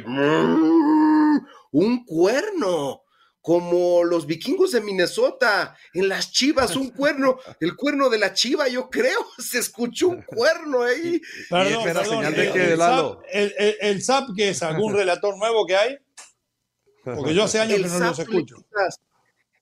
un 1.72 2.06
cuerno, 2.06 3.04
como 3.42 4.04
los 4.06 4.26
vikingos 4.26 4.72
de 4.72 4.82
Minnesota, 4.82 5.78
en 5.94 6.08
las 6.08 6.32
chivas, 6.32 6.76
un 6.76 6.90
cuerno, 6.90 7.38
el 7.60 7.76
cuerno 7.76 8.10
de 8.10 8.18
la 8.18 8.34
chiva, 8.34 8.68
yo 8.70 8.90
creo, 8.90 9.20
se 9.38 9.60
escuchó 9.60 10.08
un 10.08 10.22
cuerno 10.22 10.84
ahí. 10.84 11.22
Perdón, 11.50 11.84
perdón, 11.84 13.20
el, 13.32 13.56
el, 13.82 14.02
SAP, 14.02 14.30
que 14.36 14.50
es 14.50 14.64
algún 14.64 14.94
relator 14.96 15.38
nuevo 15.38 15.66
que 15.66 15.76
hay, 15.76 15.98
porque 17.04 17.36
yo 17.36 17.44
hace 17.44 17.60
años 17.60 17.82
que 17.82 17.88
no 17.88 18.00
los 18.00 18.20
escucho. 18.20 18.56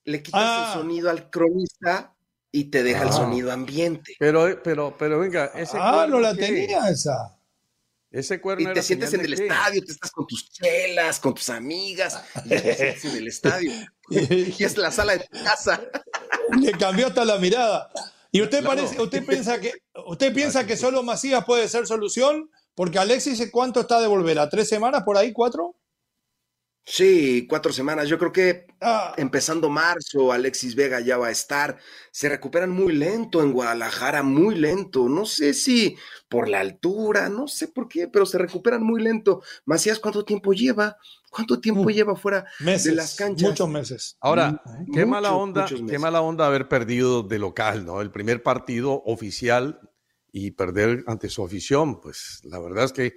Le 0.05 0.21
quitas, 0.21 0.41
el 0.41 0.47
ah. 0.47 0.73
sonido 0.75 1.09
al 1.09 1.29
cronista 1.29 2.13
y 2.55 2.65
te 2.65 2.83
deja 2.83 3.01
el 3.01 3.09
ah. 3.09 3.13
sonido 3.13 3.51
ambiente. 3.51 4.15
Pero, 4.19 4.61
pero, 4.63 4.95
pero 4.97 5.19
venga, 5.19 5.47
ese 5.55 5.75
Ah, 5.77 6.05
no 6.07 6.19
la 6.19 6.35
tenía 6.35 6.87
esa. 6.87 7.35
Ese 8.11 8.39
cuerno 8.39 8.69
y 8.69 8.73
te 8.73 8.83
sientes 8.83 9.11
en 9.15 9.21
el 9.21 9.33
estadio, 9.33 9.83
te 9.83 9.91
estás 9.91 10.11
con 10.11 10.27
tus 10.27 10.51
chelas, 10.51 11.19
con 11.19 11.33
tus 11.33 11.49
amigas, 11.49 12.23
y 12.45 12.49
te 12.49 12.75
sientes 12.75 13.05
en 13.05 13.17
el 13.17 13.27
estadio. 13.27 13.71
y 14.09 14.63
es 14.63 14.77
la 14.77 14.91
sala 14.91 15.17
de 15.17 15.27
tu 15.27 15.43
casa. 15.43 15.81
Le 16.61 16.73
cambió 16.73 17.07
hasta 17.07 17.25
la 17.25 17.39
mirada. 17.39 17.91
¿Y 18.31 18.43
usted 18.43 18.63
parece, 18.63 19.01
usted 19.01 19.25
piensa 19.25 19.59
que, 19.59 19.73
usted 20.05 20.31
piensa 20.31 20.67
que 20.67 20.77
solo 20.77 21.01
Macías 21.01 21.43
puede 21.45 21.67
ser 21.67 21.87
solución? 21.87 22.51
Porque 22.75 22.99
Alexis, 22.99 23.49
¿cuánto 23.51 23.79
está 23.79 23.99
de 23.99 24.05
volver? 24.05 24.37
¿A 24.37 24.47
tres 24.47 24.69
semanas 24.69 25.01
por 25.03 25.17
ahí? 25.17 25.33
¿Cuatro? 25.33 25.75
Sí, 26.85 27.47
cuatro 27.47 27.71
semanas. 27.71 28.09
Yo 28.09 28.19
creo 28.19 28.33
que 28.33 28.67
ah. 28.81 29.13
empezando 29.17 29.69
marzo, 29.69 30.33
Alexis 30.33 30.75
Vega 30.75 30.99
ya 30.99 31.17
va 31.17 31.27
a 31.27 31.31
estar. 31.31 31.77
Se 32.11 32.27
recuperan 32.27 32.71
muy 32.71 32.93
lento 32.93 33.41
en 33.41 33.53
Guadalajara, 33.53 34.21
muy 34.21 34.55
lento. 34.55 35.07
No 35.07 35.25
sé 35.25 35.53
si 35.53 35.95
por 36.27 36.49
la 36.49 36.59
altura, 36.59 37.29
no 37.29 37.47
sé 37.47 37.69
por 37.69 37.87
qué, 37.87 38.09
pero 38.09 38.25
se 38.25 38.37
recuperan 38.37 38.83
muy 38.83 39.01
lento. 39.01 39.41
Macías, 39.65 39.99
¿cuánto 39.99 40.25
tiempo 40.25 40.51
lleva? 40.51 40.97
¿Cuánto 41.29 41.59
tiempo 41.59 41.89
lleva 41.89 42.15
fuera 42.17 42.45
de 42.59 42.91
las 42.91 43.15
canchas? 43.15 43.51
Muchos 43.51 43.69
meses. 43.69 44.17
Ahora, 44.19 44.61
qué 44.93 45.05
mala 45.05 45.33
onda, 45.33 45.65
qué 45.65 45.97
mala 45.97 46.21
onda 46.21 46.45
haber 46.45 46.67
perdido 46.67 47.23
de 47.23 47.39
local, 47.39 47.85
¿no? 47.85 48.01
El 48.01 48.11
primer 48.11 48.43
partido 48.43 49.01
oficial 49.05 49.79
y 50.33 50.51
perder 50.51 51.03
ante 51.07 51.29
su 51.29 51.43
afición, 51.45 52.01
pues 52.01 52.41
la 52.43 52.59
verdad 52.59 52.85
es 52.85 52.93
que 52.93 53.13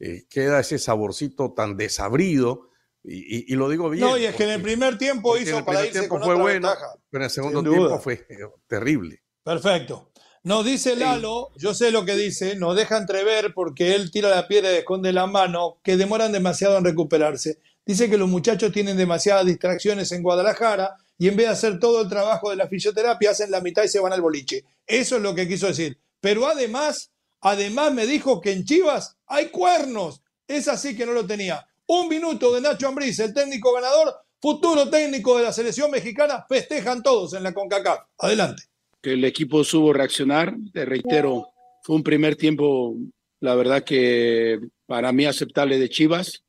eh, 0.00 0.24
queda 0.30 0.60
ese 0.60 0.78
saborcito 0.78 1.52
tan 1.52 1.76
desabrido 1.76 2.69
y, 3.02 3.54
lo 3.54 3.68
digo 3.68 3.88
bien. 3.88 4.04
No, 4.04 4.18
y 4.18 4.24
es 4.26 4.34
que 4.34 4.44
en 4.44 4.50
el 4.50 4.62
primer 4.62 4.98
tiempo 4.98 5.36
hizo 5.36 5.64
para 5.64 5.86
irse 5.86 6.08
con 6.08 6.22
fue 6.22 6.34
bueno, 6.34 6.70
pero 7.10 7.22
en 7.22 7.24
el 7.24 7.30
segundo 7.30 7.62
tiempo 7.62 7.98
fue 7.98 8.26
eh, 8.28 8.38
terrible. 8.66 9.22
Perfecto. 9.42 10.10
Nos 10.42 10.64
dice 10.64 10.96
Lalo, 10.96 11.50
yo 11.56 11.74
sé 11.74 11.90
lo 11.90 12.04
que 12.06 12.16
dice, 12.16 12.56
nos 12.56 12.74
deja 12.74 12.96
entrever 12.96 13.52
porque 13.52 13.94
él 13.94 14.10
tira 14.10 14.30
la 14.30 14.48
piedra 14.48 14.72
y 14.72 14.76
esconde 14.76 15.12
la 15.12 15.26
mano, 15.26 15.80
que 15.82 15.98
demoran 15.98 16.32
demasiado 16.32 16.78
en 16.78 16.84
recuperarse. 16.84 17.58
Dice 17.84 18.08
que 18.08 18.16
los 18.16 18.28
muchachos 18.28 18.72
tienen 18.72 18.96
demasiadas 18.96 19.44
distracciones 19.44 20.12
en 20.12 20.22
Guadalajara 20.22 20.96
y 21.18 21.28
en 21.28 21.36
vez 21.36 21.46
de 21.46 21.52
hacer 21.52 21.78
todo 21.78 22.00
el 22.00 22.08
trabajo 22.08 22.48
de 22.48 22.56
la 22.56 22.68
fisioterapia, 22.68 23.32
hacen 23.32 23.50
la 23.50 23.60
mitad 23.60 23.82
y 23.82 23.88
se 23.88 24.00
van 24.00 24.14
al 24.14 24.22
boliche. 24.22 24.64
Eso 24.86 25.16
es 25.16 25.22
lo 25.22 25.34
que 25.34 25.46
quiso 25.46 25.66
decir. 25.66 25.98
Pero 26.20 26.46
además, 26.46 27.12
además 27.42 27.92
me 27.92 28.06
dijo 28.06 28.40
que 28.40 28.52
en 28.52 28.64
Chivas 28.64 29.18
hay 29.26 29.48
cuernos. 29.50 30.22
Es 30.48 30.68
así 30.68 30.96
que 30.96 31.04
no 31.04 31.12
lo 31.12 31.26
tenía. 31.26 31.66
Un 31.92 32.06
minuto 32.06 32.54
de 32.54 32.60
Nacho 32.60 32.86
Ambriz, 32.86 33.18
el 33.18 33.34
técnico 33.34 33.72
ganador, 33.72 34.14
futuro 34.40 34.88
técnico 34.88 35.36
de 35.36 35.42
la 35.42 35.52
selección 35.52 35.90
mexicana. 35.90 36.46
Festejan 36.48 37.02
todos 37.02 37.34
en 37.34 37.42
la 37.42 37.52
CONCACAF. 37.52 37.98
Adelante. 38.16 38.62
Que 39.02 39.14
el 39.14 39.24
equipo 39.24 39.64
supo 39.64 39.92
reaccionar. 39.92 40.54
Te 40.72 40.84
reitero, 40.84 41.48
fue 41.82 41.96
un 41.96 42.04
primer 42.04 42.36
tiempo, 42.36 42.94
la 43.40 43.56
verdad 43.56 43.82
que 43.82 44.60
para 44.86 45.10
mí 45.10 45.26
aceptable 45.26 45.80
de 45.80 45.88
Chivas. 45.88 46.44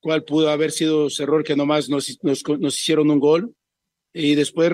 ¿Cuál 0.00 0.24
pudo 0.24 0.50
haber 0.50 0.72
sido 0.72 1.06
ese 1.06 1.22
error 1.22 1.44
que 1.44 1.54
nomás 1.54 1.88
nos, 1.88 2.18
nos, 2.24 2.42
hicieron 2.74 3.12
un 3.12 3.20
gol? 3.20 3.54
Y 4.12 4.34
después 4.34 4.72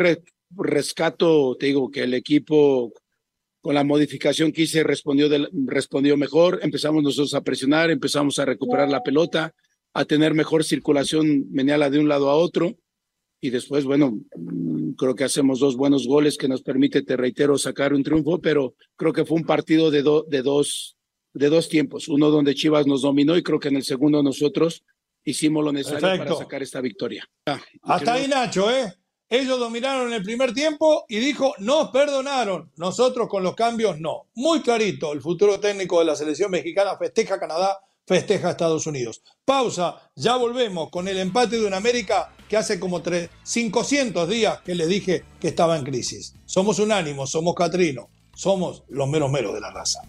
rescato, 0.57 1.59
te 1.61 1.67
digo, 1.67 1.91
que 1.91 2.05
el 2.05 2.15
equipo 2.15 2.91
con 3.61 3.75
la 3.75 3.85
modificación 3.85 4.51
que 4.51 4.63
hice 4.63 4.83
respondió, 4.83 5.29
respondió 5.67 6.17
mejor, 6.17 6.61
empezamos 6.63 7.03
nosotros 7.03 7.35
a 7.35 7.43
presionar, 7.43 7.91
empezamos 7.91 8.39
a 8.39 8.47
recuperar 8.47 8.89
la 8.89 9.03
pelota, 9.03 9.55
a 9.95 10.05
tener 10.05 10.35
mejor 10.35 10.65
circulación 10.65 11.51
meniala 11.51 11.89
de 11.89 12.01
un 12.01 12.09
lado 12.09 12.29
a 12.29 12.35
otro. 12.35 12.77
Y 13.41 13.51
después, 13.51 13.85
bueno, 13.85 14.19
creo 14.99 15.15
que 15.15 15.25
hacemos 15.25 15.61
dos 15.61 15.77
buenos 15.77 16.07
goles 16.07 16.37
que 16.37 16.49
nos 16.49 16.63
permite, 16.63 17.03
te 17.03 17.17
reitero, 17.17 17.57
sacar 17.59 17.95
un 17.95 18.03
triunfo, 18.03 18.41
pero 18.41 18.75
creo 18.97 19.13
que 19.13 19.25
fue 19.25 19.37
un 19.39 19.45
partido 19.45 19.91
de, 19.91 20.03
de, 20.29 20.43
dos, 20.43 20.97
de 21.33 21.49
dos 21.49 21.69
tiempos. 21.69 22.09
Uno 22.09 22.31
donde 22.31 22.55
Chivas 22.55 22.87
nos 22.87 23.03
dominó 23.03 23.37
y 23.37 23.43
creo 23.43 23.61
que 23.61 23.69
en 23.69 23.77
el 23.77 23.85
segundo 23.85 24.23
nosotros 24.23 24.83
hicimos 25.23 25.65
lo 25.65 25.73
necesario 25.73 26.25
para 26.25 26.35
sacar 26.35 26.63
esta 26.63 26.81
victoria. 26.81 27.29
Hasta 27.83 28.15
ahí, 28.15 28.27
Nacho, 28.27 28.71
¿eh? 28.71 28.93
Ellos 29.29 29.59
dominaron 29.59 30.09
en 30.09 30.15
el 30.15 30.23
primer 30.23 30.53
tiempo 30.53 31.05
y 31.09 31.19
dijo, 31.19 31.55
nos 31.59 31.91
perdonaron. 31.91 32.71
Nosotros 32.77 33.29
con 33.29 33.43
los 33.43 33.55
cambios 33.55 33.99
no. 34.01 34.29
Muy 34.35 34.61
clarito, 34.61 35.13
el 35.13 35.21
futuro 35.21 35.61
técnico 35.61 35.99
de 35.99 36.05
la 36.07 36.17
selección 36.17 36.51
mexicana 36.51 36.97
festeja 36.97 37.39
Canadá 37.39 37.79
festeja 38.07 38.51
Estados 38.51 38.87
Unidos. 38.87 39.23
Pausa, 39.45 39.97
ya 40.15 40.37
volvemos 40.37 40.91
con 40.91 41.09
el 41.09 41.19
empate 41.19 41.59
de 41.59 41.67
un 41.67 41.75
América 41.75 42.33
que 42.49 42.57
hace 42.57 42.79
como 42.79 43.03
500 43.03 44.29
días 44.29 44.61
que 44.61 44.75
le 44.75 44.87
dije 44.87 45.25
que 45.41 45.49
estaba 45.49 45.77
en 45.77 45.85
crisis. 45.85 46.35
Somos 46.45 46.79
unánimos, 46.79 47.31
somos 47.31 47.55
Catrino, 47.55 48.09
somos 48.35 48.85
los 48.89 49.09
meros 49.09 49.31
meros 49.31 49.55
de 49.55 49.61
la 49.61 49.71
raza. 49.71 50.01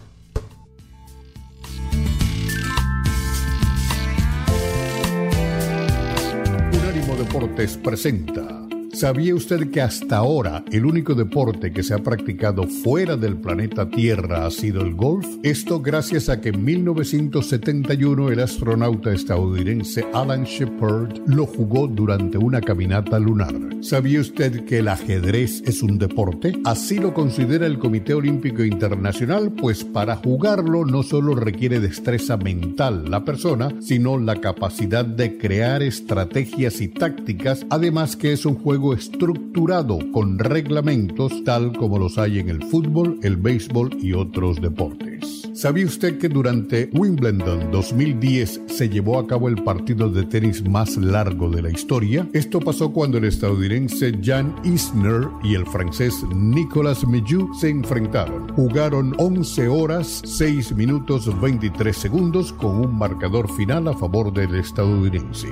Unánimo 6.73 7.15
Deportes 7.15 7.77
presenta 7.77 8.54
¿Sabía 8.95 9.35
usted 9.35 9.71
que 9.71 9.81
hasta 9.81 10.15
ahora 10.15 10.63
el 10.71 10.85
único 10.85 11.15
deporte 11.15 11.73
que 11.73 11.83
se 11.83 11.93
ha 11.93 11.97
practicado 11.97 12.63
fuera 12.63 13.17
del 13.17 13.35
planeta 13.35 13.89
Tierra 13.89 14.45
ha 14.45 14.51
sido 14.51 14.83
el 14.83 14.95
golf? 14.95 15.27
Esto 15.43 15.81
gracias 15.81 16.29
a 16.29 16.39
que 16.39 16.47
en 16.49 16.63
1971 16.63 18.31
el 18.31 18.39
astronauta 18.39 19.11
estadounidense 19.11 20.05
Alan 20.13 20.45
Shepard 20.45 21.27
lo 21.27 21.45
jugó 21.45 21.87
durante 21.87 22.37
una 22.37 22.61
caminata 22.61 23.19
lunar. 23.19 23.53
¿Sabía 23.81 24.21
usted 24.21 24.63
que 24.63 24.79
el 24.79 24.87
ajedrez 24.87 25.61
es 25.65 25.83
un 25.83 25.99
deporte? 25.99 26.53
Así 26.63 26.97
lo 26.97 27.13
considera 27.13 27.67
el 27.67 27.77
Comité 27.77 28.13
Olímpico 28.13 28.63
Internacional, 28.63 29.51
pues 29.51 29.83
para 29.83 30.15
jugarlo 30.15 30.85
no 30.85 31.03
solo 31.03 31.35
requiere 31.35 31.81
destreza 31.81 32.37
mental 32.37 33.11
la 33.11 33.25
persona, 33.25 33.75
sino 33.81 34.17
la 34.17 34.39
capacidad 34.39 35.03
de 35.03 35.37
crear 35.37 35.83
estrategias 35.83 36.79
y 36.79 36.87
tácticas, 36.87 37.65
además 37.69 38.15
que 38.15 38.31
es 38.31 38.45
un 38.45 38.55
juego 38.55 38.84
estructurado 38.93 39.99
con 40.11 40.39
reglamentos 40.39 41.43
tal 41.43 41.75
como 41.77 41.97
los 41.97 42.17
hay 42.17 42.39
en 42.39 42.49
el 42.49 42.63
fútbol, 42.63 43.19
el 43.23 43.37
béisbol 43.37 43.97
y 44.01 44.13
otros 44.13 44.61
deportes. 44.61 45.49
¿Sabía 45.55 45.85
usted 45.85 46.17
que 46.17 46.27
durante 46.27 46.89
Wimbledon 46.93 47.71
2010 47.71 48.61
se 48.67 48.89
llevó 48.89 49.19
a 49.19 49.25
cabo 49.25 49.47
el 49.47 49.63
partido 49.63 50.09
de 50.09 50.25
tenis 50.25 50.67
más 50.67 50.97
largo 50.97 51.49
de 51.49 51.61
la 51.61 51.69
historia? 51.69 52.27
Esto 52.33 52.59
pasó 52.59 52.91
cuando 52.91 53.17
el 53.17 53.23
estadounidense 53.23 54.19
Jan 54.21 54.53
Isner 54.65 55.29
y 55.43 55.55
el 55.55 55.65
francés 55.65 56.25
Nicolas 56.35 57.07
Mijoux 57.07 57.57
se 57.57 57.69
enfrentaron. 57.69 58.49
Jugaron 58.49 59.13
11 59.17 59.69
horas, 59.69 60.21
6 60.25 60.75
minutos 60.75 61.39
23 61.39 61.95
segundos 61.95 62.51
con 62.51 62.77
un 62.85 62.97
marcador 62.97 63.49
final 63.55 63.87
a 63.87 63.93
favor 63.93 64.33
del 64.33 64.55
estadounidense. 64.55 65.47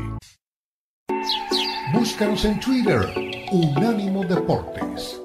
Búscanos 1.94 2.44
en 2.44 2.60
Twitter, 2.60 3.08
Unánimo 3.52 4.26
Deportes. 4.26 5.22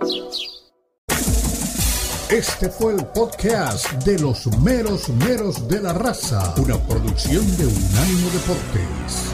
Este 2.30 2.68
fue 2.68 2.92
el 2.92 3.06
podcast 3.06 3.90
de 4.04 4.18
los 4.18 4.46
meros 4.58 5.08
meros 5.08 5.66
de 5.66 5.80
la 5.80 5.94
raza, 5.94 6.54
una 6.58 6.76
producción 6.76 7.44
de 7.56 7.66
Unánimo 7.66 8.28
Deportes. 8.30 9.32